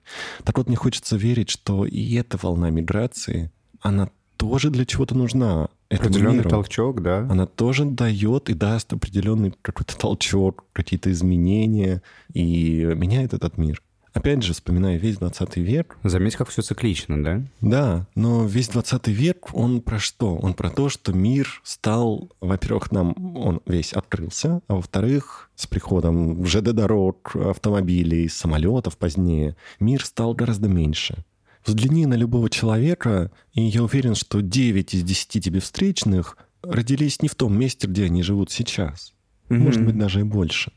[0.45, 5.69] Так вот, мне хочется верить, что и эта волна миграции, она тоже для чего-то нужна.
[5.91, 6.51] этому Определенный миру.
[6.51, 7.27] толчок, да.
[7.29, 13.83] Она тоже дает и даст определенный какой-то толчок, какие-то изменения и меняет этот мир.
[14.13, 17.43] Опять же, вспоминая весь 20 век, Заметь, как все циклично, да?
[17.61, 20.37] да, но весь 20 век, он про что?
[20.37, 26.45] Он про то, что мир стал, во-первых, нам он весь открылся, а во-вторых, с приходом
[26.45, 31.25] ЖД-дорог, автомобилей, самолетов позднее, мир стал гораздо меньше.
[31.65, 37.29] Взгляни на любого человека, и я уверен, что 9 из 10 тебе встречных родились не
[37.29, 39.13] в том месте, где они живут сейчас.
[39.49, 40.73] Может быть, даже и больше.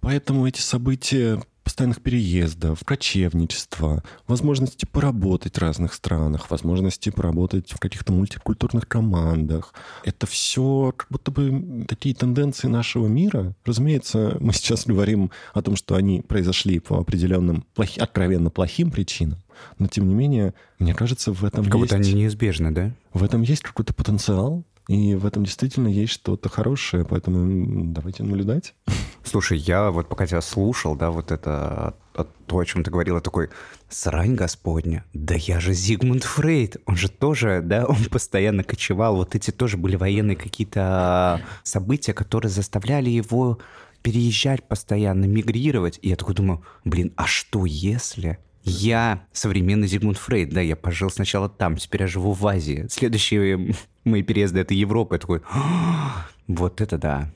[0.00, 8.12] Поэтому эти события постоянных переездов, кочевничества, возможности поработать в разных странах, возможности поработать в каких-то
[8.12, 9.72] мультикультурных командах.
[10.04, 13.54] Это все как будто бы такие тенденции нашего мира.
[13.64, 19.38] Разумеется, мы сейчас говорим о том, что они произошли по определенным плохи- откровенно плохим причинам.
[19.78, 22.10] Но, тем не менее, мне кажется, в этом Как будто есть...
[22.10, 22.92] они неизбежны, да?
[23.12, 28.74] В этом есть какой-то потенциал, и в этом действительно есть что-то хорошее, поэтому давайте наблюдать.
[29.24, 33.20] Слушай, я вот пока тебя слушал, да, вот это а, то, о чем ты говорила,
[33.20, 33.48] такой,
[33.88, 39.34] срань господня, да я же Зигмунд Фрейд, он же тоже, да, он постоянно кочевал, вот
[39.34, 43.58] эти тоже были военные какие-то события, которые заставляли его
[44.02, 48.38] переезжать постоянно, мигрировать, и я такой думаю, блин, а что если...
[48.66, 52.86] Я современный Зигмунд Фрейд, да, я пожил сначала там, теперь я живу в Азии.
[52.90, 55.16] Следующие мои переезды— это Европа.
[55.16, 57.30] Я такой, «А, Вот это да.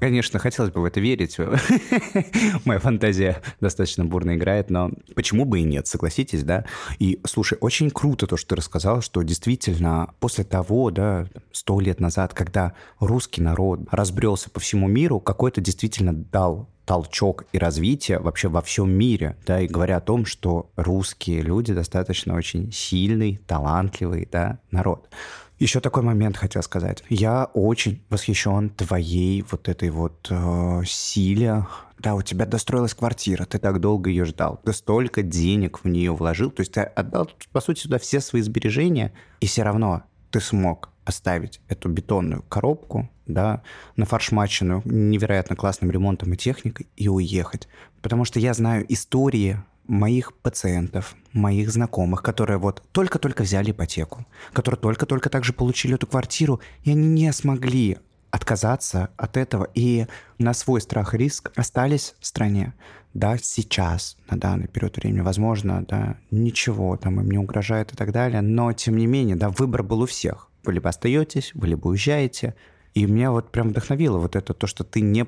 [0.00, 1.36] Конечно, хотелось бы в это верить.
[2.64, 6.64] Моя фантазия достаточно бурно играет, но почему бы и нет, согласитесь, да?
[6.98, 12.00] И, слушай, очень круто то, что ты рассказал, что действительно после того, да, сто лет
[12.00, 18.48] назад, когда русский народ разбрелся по всему миру, какой-то действительно дал толчок и развитие вообще
[18.48, 24.26] во всем мире, да, и говоря о том, что русские люди достаточно очень сильный, талантливый,
[24.32, 25.10] да, народ.
[25.58, 27.02] Еще такой момент хотел сказать.
[27.08, 31.66] Я очень восхищен твоей вот этой вот э, силе.
[31.98, 36.12] Да, у тебя достроилась квартира, ты так долго ее ждал, ты столько денег в нее
[36.12, 40.40] вложил, то есть ты отдал, по сути, сюда все свои сбережения, и все равно ты
[40.40, 43.62] смог оставить эту бетонную коробку, да,
[43.96, 47.66] нафаршмаченную невероятно классным ремонтом и техникой и уехать.
[48.00, 49.58] Потому что я знаю истории
[49.88, 56.60] моих пациентов, моих знакомых, которые вот только-только взяли ипотеку, которые только-только также получили эту квартиру,
[56.84, 57.98] и они не смогли
[58.30, 60.06] отказаться от этого и
[60.38, 62.74] на свой страх и риск остались в стране.
[63.14, 68.12] Да, сейчас, на данный период времени, возможно, да, ничего там им не угрожает и так
[68.12, 70.50] далее, но тем не менее, да, выбор был у всех.
[70.64, 72.54] Вы либо остаетесь, вы либо уезжаете.
[72.92, 75.26] И меня вот прям вдохновило вот это, то, что ты не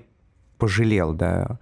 [0.58, 1.58] пожалел, да,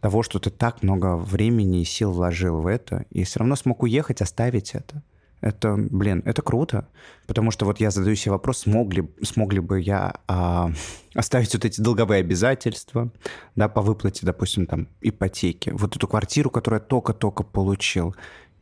[0.00, 3.82] того, что ты так много времени и сил вложил в это, и все равно смог
[3.82, 5.02] уехать, оставить это.
[5.40, 6.86] Это, блин, это круто,
[7.26, 10.70] потому что вот я задаю себе вопрос, смог ли, смог ли бы я а,
[11.14, 13.10] оставить вот эти долговые обязательства,
[13.56, 18.14] да, по выплате, допустим, там, ипотеки, вот эту квартиру, которую я только-только получил.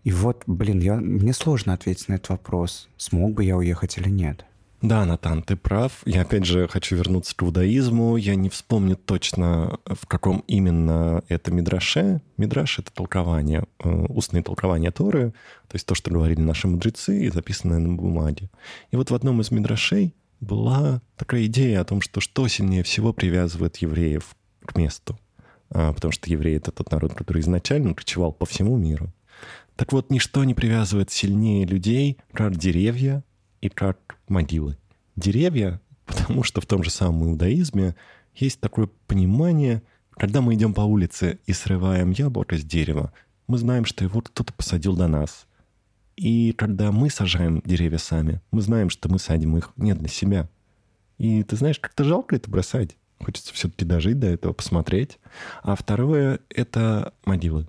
[0.04, 4.08] И вот, блин, я, мне сложно ответить на этот вопрос, смог бы я уехать или
[4.08, 4.44] нет.
[4.80, 6.02] Да, Натан, ты прав.
[6.06, 8.16] Я опять же хочу вернуться к иудаизму.
[8.16, 12.22] Я не вспомню точно, в каком именно это мидраше.
[12.36, 15.32] Мидраш— это толкование, э, устные толкования Торы,
[15.66, 18.50] то есть то, что говорили наши мудрецы и записанное на бумаге.
[18.92, 23.12] И вот в одном из мидрашей была такая идея о том, что что сильнее всего
[23.12, 25.18] привязывает евреев к месту.
[25.70, 29.12] А, потому что евреи— это тот народ, который изначально кочевал по всему миру.
[29.74, 33.24] Так вот, ничто не привязывает сильнее людей, как деревья,
[33.60, 34.76] и как могилы.
[35.16, 37.96] Деревья, потому что в том же самом иудаизме
[38.34, 43.12] есть такое понимание, когда мы идем по улице и срываем яблоко с дерева,
[43.46, 45.46] мы знаем, что его кто-то посадил до нас.
[46.16, 50.48] И когда мы сажаем деревья сами, мы знаем, что мы садим их не для себя.
[51.16, 52.96] И ты знаешь, как-то жалко это бросать.
[53.20, 55.18] Хочется все-таки дожить до этого, посмотреть.
[55.62, 57.66] А второе— это могилы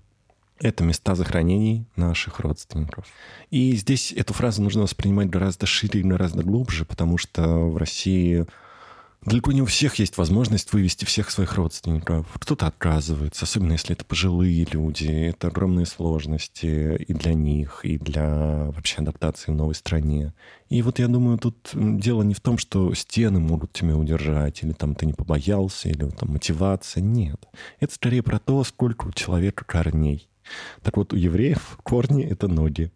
[0.62, 3.06] это места захоронений наших родственников.
[3.50, 8.46] И здесь эту фразу нужно воспринимать гораздо шире и гораздо глубже, потому что в России
[9.24, 12.28] далеко не у всех есть возможность вывести всех своих родственников.
[12.36, 15.08] Кто-то отказывается, особенно если это пожилые люди.
[15.08, 20.34] Это огромные сложности и для них, и для вообще адаптации в новой стране.
[20.70, 24.72] И вот я думаю, тут дело не в том, что стены могут тебя удержать, или
[24.72, 27.02] там ты не побоялся, или там мотивация.
[27.02, 27.48] Нет.
[27.80, 30.30] Это скорее про то, сколько у человека корней.
[30.82, 32.92] Так вот, у евреев корни— это ноги.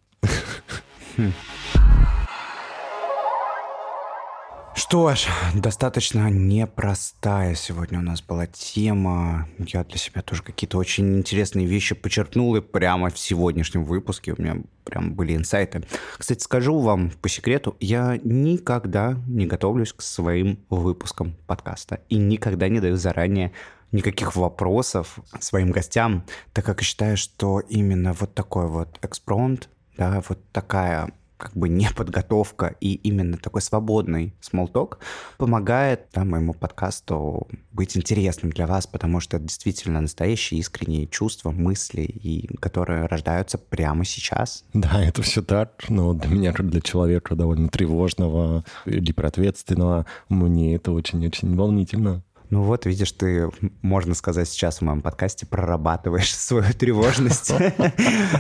[4.76, 9.48] Что ж, достаточно непростая сегодня у нас была тема.
[9.60, 14.42] Я для себя тоже какие-то очень интересные вещи подчеркнул и прямо в сегодняшнем выпуске у
[14.42, 15.84] меня прям были инсайты.
[16.18, 22.68] Кстати, скажу вам по секрету, я никогда не готовлюсь к своим выпускам подкаста и никогда
[22.68, 23.52] не даю заранее
[23.92, 30.40] никаких вопросов своим гостям, так как считаю, что именно вот такой вот экспромт, да, вот
[30.52, 35.00] такая как бы неподготовка и именно такой свободный смолток
[35.38, 41.52] помогает да, моему подкасту быть интересным для вас, потому что это действительно настоящие искренние чувства,
[41.52, 44.64] мысли, и, которые рождаются прямо сейчас.
[44.74, 50.92] Да, это все так, но для меня, как для человека довольно тревожного, гиперответственного, мне это
[50.92, 52.24] очень-очень волнительно.
[52.54, 53.50] Ну вот, видишь, ты,
[53.82, 57.52] можно сказать, сейчас в моем подкасте прорабатываешь свою тревожность.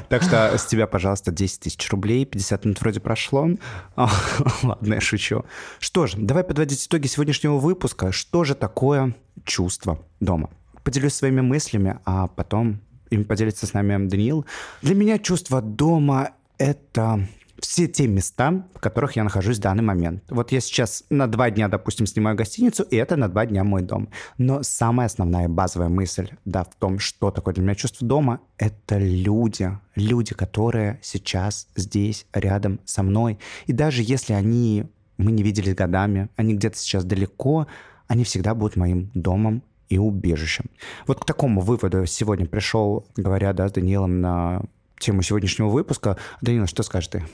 [0.07, 2.23] Так что с тебя, пожалуйста, 10 тысяч рублей.
[2.23, 3.49] 50 минут вроде прошло.
[4.63, 5.45] Ладно, я шучу.
[5.79, 8.11] Что ж, давай подводить итоги сегодняшнего выпуска.
[8.11, 10.51] Что же такое чувство дома?
[10.83, 14.45] Поделюсь своими мыслями, а потом им поделится с нами Даниил.
[14.83, 17.27] Для меня чувство дома— это
[17.59, 20.23] все те места, в которых я нахожусь в данный момент.
[20.29, 23.81] Вот я сейчас на два дня, допустим, снимаю гостиницу, и это на два дня мой
[23.81, 24.09] дом.
[24.37, 28.97] Но самая основная базовая мысль, да, в том, что такое для меня чувство дома, это
[28.97, 29.77] люди.
[29.95, 33.39] Люди, которые сейчас здесь, рядом со мной.
[33.67, 34.85] И даже если они,
[35.17, 37.67] мы не виделись годами, они где-то сейчас далеко,
[38.07, 40.65] они всегда будут моим домом и убежищем.
[41.07, 44.63] Вот к такому выводу сегодня пришел, говоря да, с Даниилом на
[45.03, 46.17] тему сегодняшнего выпуска.
[46.41, 47.25] Данила, что скажешь ты?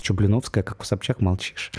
[0.00, 1.72] Че, Блиновская, как у Собчак, молчишь?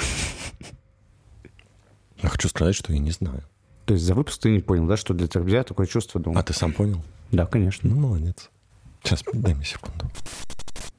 [2.21, 3.43] Хочу сказать, что я не знаю.
[3.85, 6.39] То есть за выпуск ты не понял, да, что для тебя такое чувство дома?
[6.39, 7.03] А ты сам понял?
[7.31, 7.89] Да, конечно.
[7.89, 8.49] Ну, молодец.
[9.03, 10.09] Сейчас, дай мне секунду.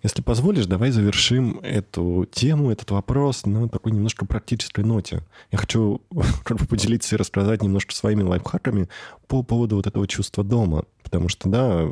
[0.02, 5.22] Если позволишь, давай завершим эту тему, этот вопрос на такой немножко практической ноте.
[5.52, 6.02] Я хочу
[6.68, 8.88] поделиться и рассказать немножко своими лайфхаками
[9.28, 10.86] по поводу вот этого чувства дома.
[11.04, 11.88] Потому что, да,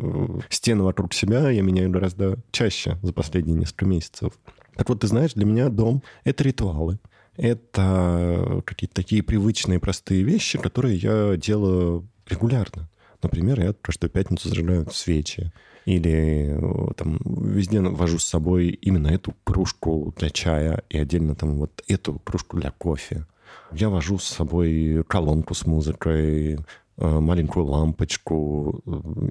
[0.48, 4.32] стены вокруг себя я меняю гораздо чаще за последние несколько месяцев.
[4.74, 6.98] Так вот, ты знаешь, для меня дом— это ритуалы.
[7.36, 12.88] Это какие-то такие привычные, простые вещи, которые я делаю регулярно.
[13.22, 15.52] Например, я каждую пятницу зажигаю свечи.
[15.86, 21.56] Или э, там везде вожу с собой именно эту кружку для чая и отдельно там
[21.56, 23.26] вот эту кружку для кофе.
[23.72, 28.82] Я вожу с собой колонку с музыкой, э, маленькую лампочку.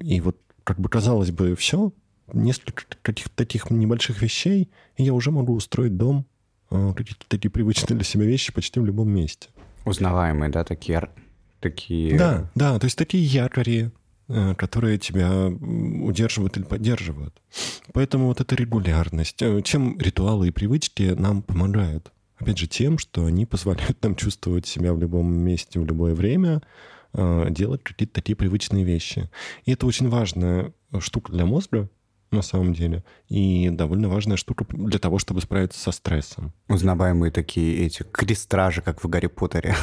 [0.02, 1.92] И вот как бы казалось бы все,
[2.32, 6.26] несколько каких-то таких небольших вещей, и я уже могу устроить дом,
[6.70, 9.48] э, какие-то такие привычные для себя вещи почти в любом месте.
[9.84, 11.08] Узнаваемые, да, такие...
[11.60, 12.18] такие...
[12.18, 13.90] Да, да, то есть такие якори,
[14.56, 17.40] которые тебя удерживают или поддерживают.
[17.92, 19.42] Поэтому вот эта регулярность.
[19.42, 22.12] Э, чем ритуалы и привычки нам помогают?
[22.38, 26.62] Опять же, тем, что они позволяют нам чувствовать себя в любом месте, в любое время,
[27.12, 29.28] э, делать какие-то такие привычные вещи.
[29.64, 31.88] И это очень важная штука для мозга,
[32.30, 33.02] на самом деле.
[33.28, 36.52] И довольно важная штука для того, чтобы справиться со стрессом.
[36.68, 39.74] Узнаваемые такие эти крестражи, как в Гарри Поттере.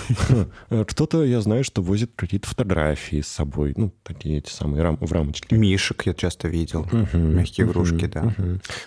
[0.69, 5.11] Кто-то, я знаю, что возит какие-то фотографии с собой, ну, такие эти самые рам в
[5.11, 5.55] рамочке.
[5.57, 8.33] Мишек я часто видел, мягкие игрушки, да.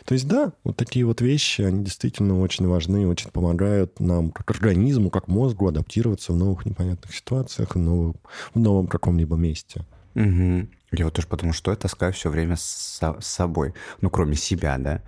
[0.04, 4.50] То есть, да, вот такие вот вещи, они действительно очень важны, очень помогают нам, как
[4.50, 8.16] организму, как мозгу, адаптироваться в новых непонятных ситуациях, в новом,
[8.54, 9.84] в новом каком-либо месте.
[10.14, 10.68] Угу.
[10.92, 13.74] Я вот тоже потому, что я таскаю все время с, с собой.
[14.00, 15.02] Ну, кроме себя, да.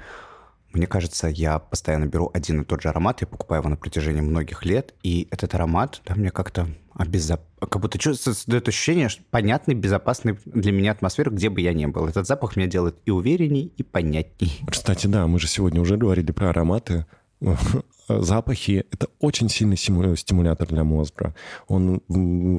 [0.73, 4.23] Мне кажется, я постоянно беру один и тот же аромат, я покупаю его на протяжении
[4.23, 7.41] многих лет, и этот аромат, да, мне как-то обезоп...
[7.59, 12.07] как будто создает ощущение что понятной, безопасной для меня атмосферы, где бы я ни был.
[12.07, 14.61] Этот запах меня делает и уверенней, и понятней.
[14.67, 17.07] Кстати, да, мы же сегодня уже говорили про ароматы.
[18.09, 21.35] запахи— это очень сильный стимулятор для мозга.
[21.69, 22.01] Он,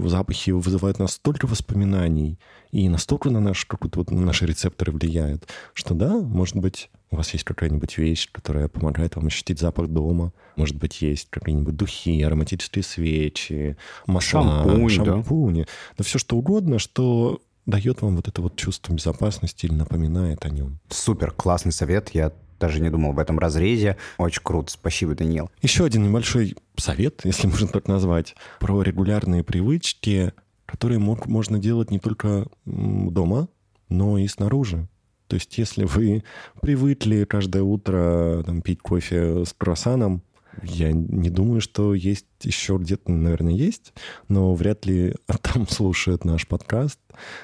[0.06, 2.40] запахи вызывают настолько воспоминаний
[2.72, 7.32] и настолько на, наш, вот, на наши рецепторы влияют, что да, может быть, у вас
[7.34, 10.34] есть какая-нибудь вещь, которая помогает вам ощутить запах дома.
[10.56, 13.78] Может быть, есть какие-нибудь духи, ароматические свечи,
[14.08, 15.62] масла, Шампунь, шампуни.
[15.62, 15.68] Да?
[16.00, 20.50] да все что угодно, что дает вам вот это вот чувство безопасности или напоминает о
[20.50, 20.80] нем.
[20.90, 22.10] Супер, классный совет.
[22.14, 23.98] Я даже не думал в этом разрезе.
[24.18, 24.72] Очень круто.
[24.72, 25.52] Спасибо, Даниил.
[25.62, 30.32] Еще один небольшой совет, если можно так назвать, про регулярные привычки,
[30.66, 33.50] которые мог, можно делать не только дома,
[33.90, 34.88] но и снаружи.
[35.28, 36.24] То есть если вы
[36.62, 40.24] привыкли каждое утро там, пить кофе с круассаном,
[40.62, 43.94] я не думаю, что есть еще где-то, наверное, есть,
[44.30, 47.00] но вряд ли там слушают наш подкаст.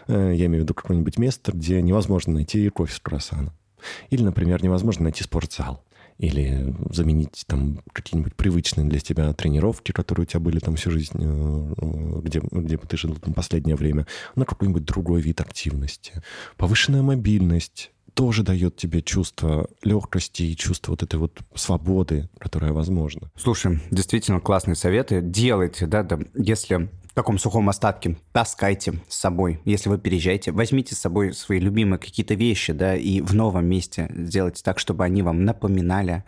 [0.08, 3.52] Э, я имею в виду какое-нибудь место, где невозможно найти кофе с круассаном.
[4.10, 5.84] Или, например, невозможно найти спортзал
[6.20, 11.18] или заменить там какие-нибудь привычные для тебя тренировки, которые у тебя были там всю жизнь,
[11.18, 14.06] э, где, где бы ты жил там последнее время,
[14.36, 16.22] на какой-нибудь другой вид активности.
[16.58, 23.32] Повышенная мобильность тоже дает тебе чувство легкости и чувство вот этой вот свободы, которая возможна.
[23.38, 25.22] Слушай, действительно классные советы.
[25.22, 28.16] Делайте, да, да, если в таком сухом остатке.
[28.32, 29.60] Таскайте с собой.
[29.66, 34.10] Если вы переезжаете, возьмите с собой свои любимые какие-то вещи, да, и в новом месте
[34.16, 36.24] сделайте так, чтобы они вам напоминали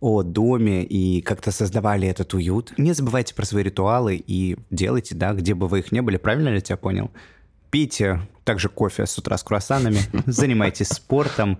[0.00, 2.74] о доме и как-то создавали этот уют.
[2.76, 6.18] Не забывайте про свои ритуалы и делайте, да, где бы вы их не были.
[6.18, 7.10] Правильно ли я тебя понял?
[7.70, 11.58] Пейте также кофе с утра с круассанами, занимайтесь спортом.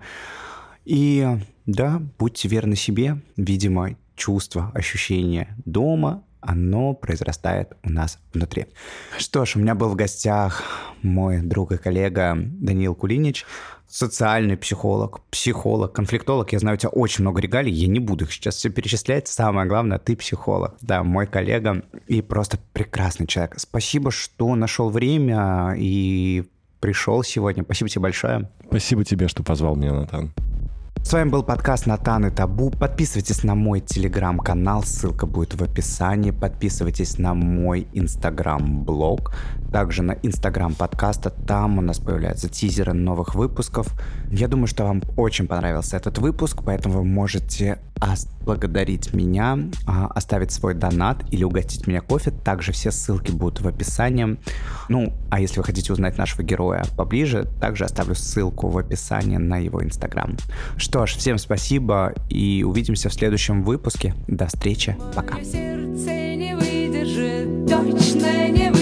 [0.85, 1.27] И
[1.65, 3.21] да, будьте верны себе.
[3.37, 8.67] Видимо, чувство, ощущение дома оно произрастает у нас внутри.
[9.17, 10.63] Что ж, у меня был в гостях
[11.01, 13.45] мой друг и коллега Даниил Кулинич,
[13.87, 16.51] социальный психолог, психолог, конфликтолог.
[16.53, 19.27] Я знаю, у тебя очень много регалий, я не буду их сейчас все перечислять.
[19.27, 20.75] Самое главное, ты психолог.
[20.81, 23.55] Да, мой коллега и просто прекрасный человек.
[23.57, 26.45] Спасибо, что нашел время и
[26.79, 27.63] пришел сегодня.
[27.63, 28.49] Спасибо тебе большое.
[28.67, 30.33] Спасибо тебе, что позвал меня, Натан.
[31.03, 32.69] С вами был подкаст Натан и Табу.
[32.69, 36.31] Подписывайтесь на мой телеграм-канал, ссылка будет в описании.
[36.31, 39.33] Подписывайтесь на мой инстаграм-блог,
[39.71, 41.29] также на инстаграм подкаста.
[41.29, 43.87] Там у нас появляются тизеры новых выпусков.
[44.29, 47.79] Я думаю, что вам очень понравился этот выпуск, поэтому вы можете
[48.45, 52.31] благодарить меня, а, оставить свой донат или угостить меня кофе.
[52.31, 54.37] Также все ссылки будут в описании.
[54.89, 59.57] Ну, а если вы хотите узнать нашего героя поближе, также оставлю ссылку в описании на
[59.57, 60.35] его инстаграм.
[60.77, 64.15] Что ж, всем спасибо и увидимся в следующем выпуске.
[64.27, 64.97] До встречи.
[65.15, 65.35] Пока.
[65.43, 68.80] Сердце не выдержит, только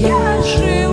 [0.00, 0.87] я жив.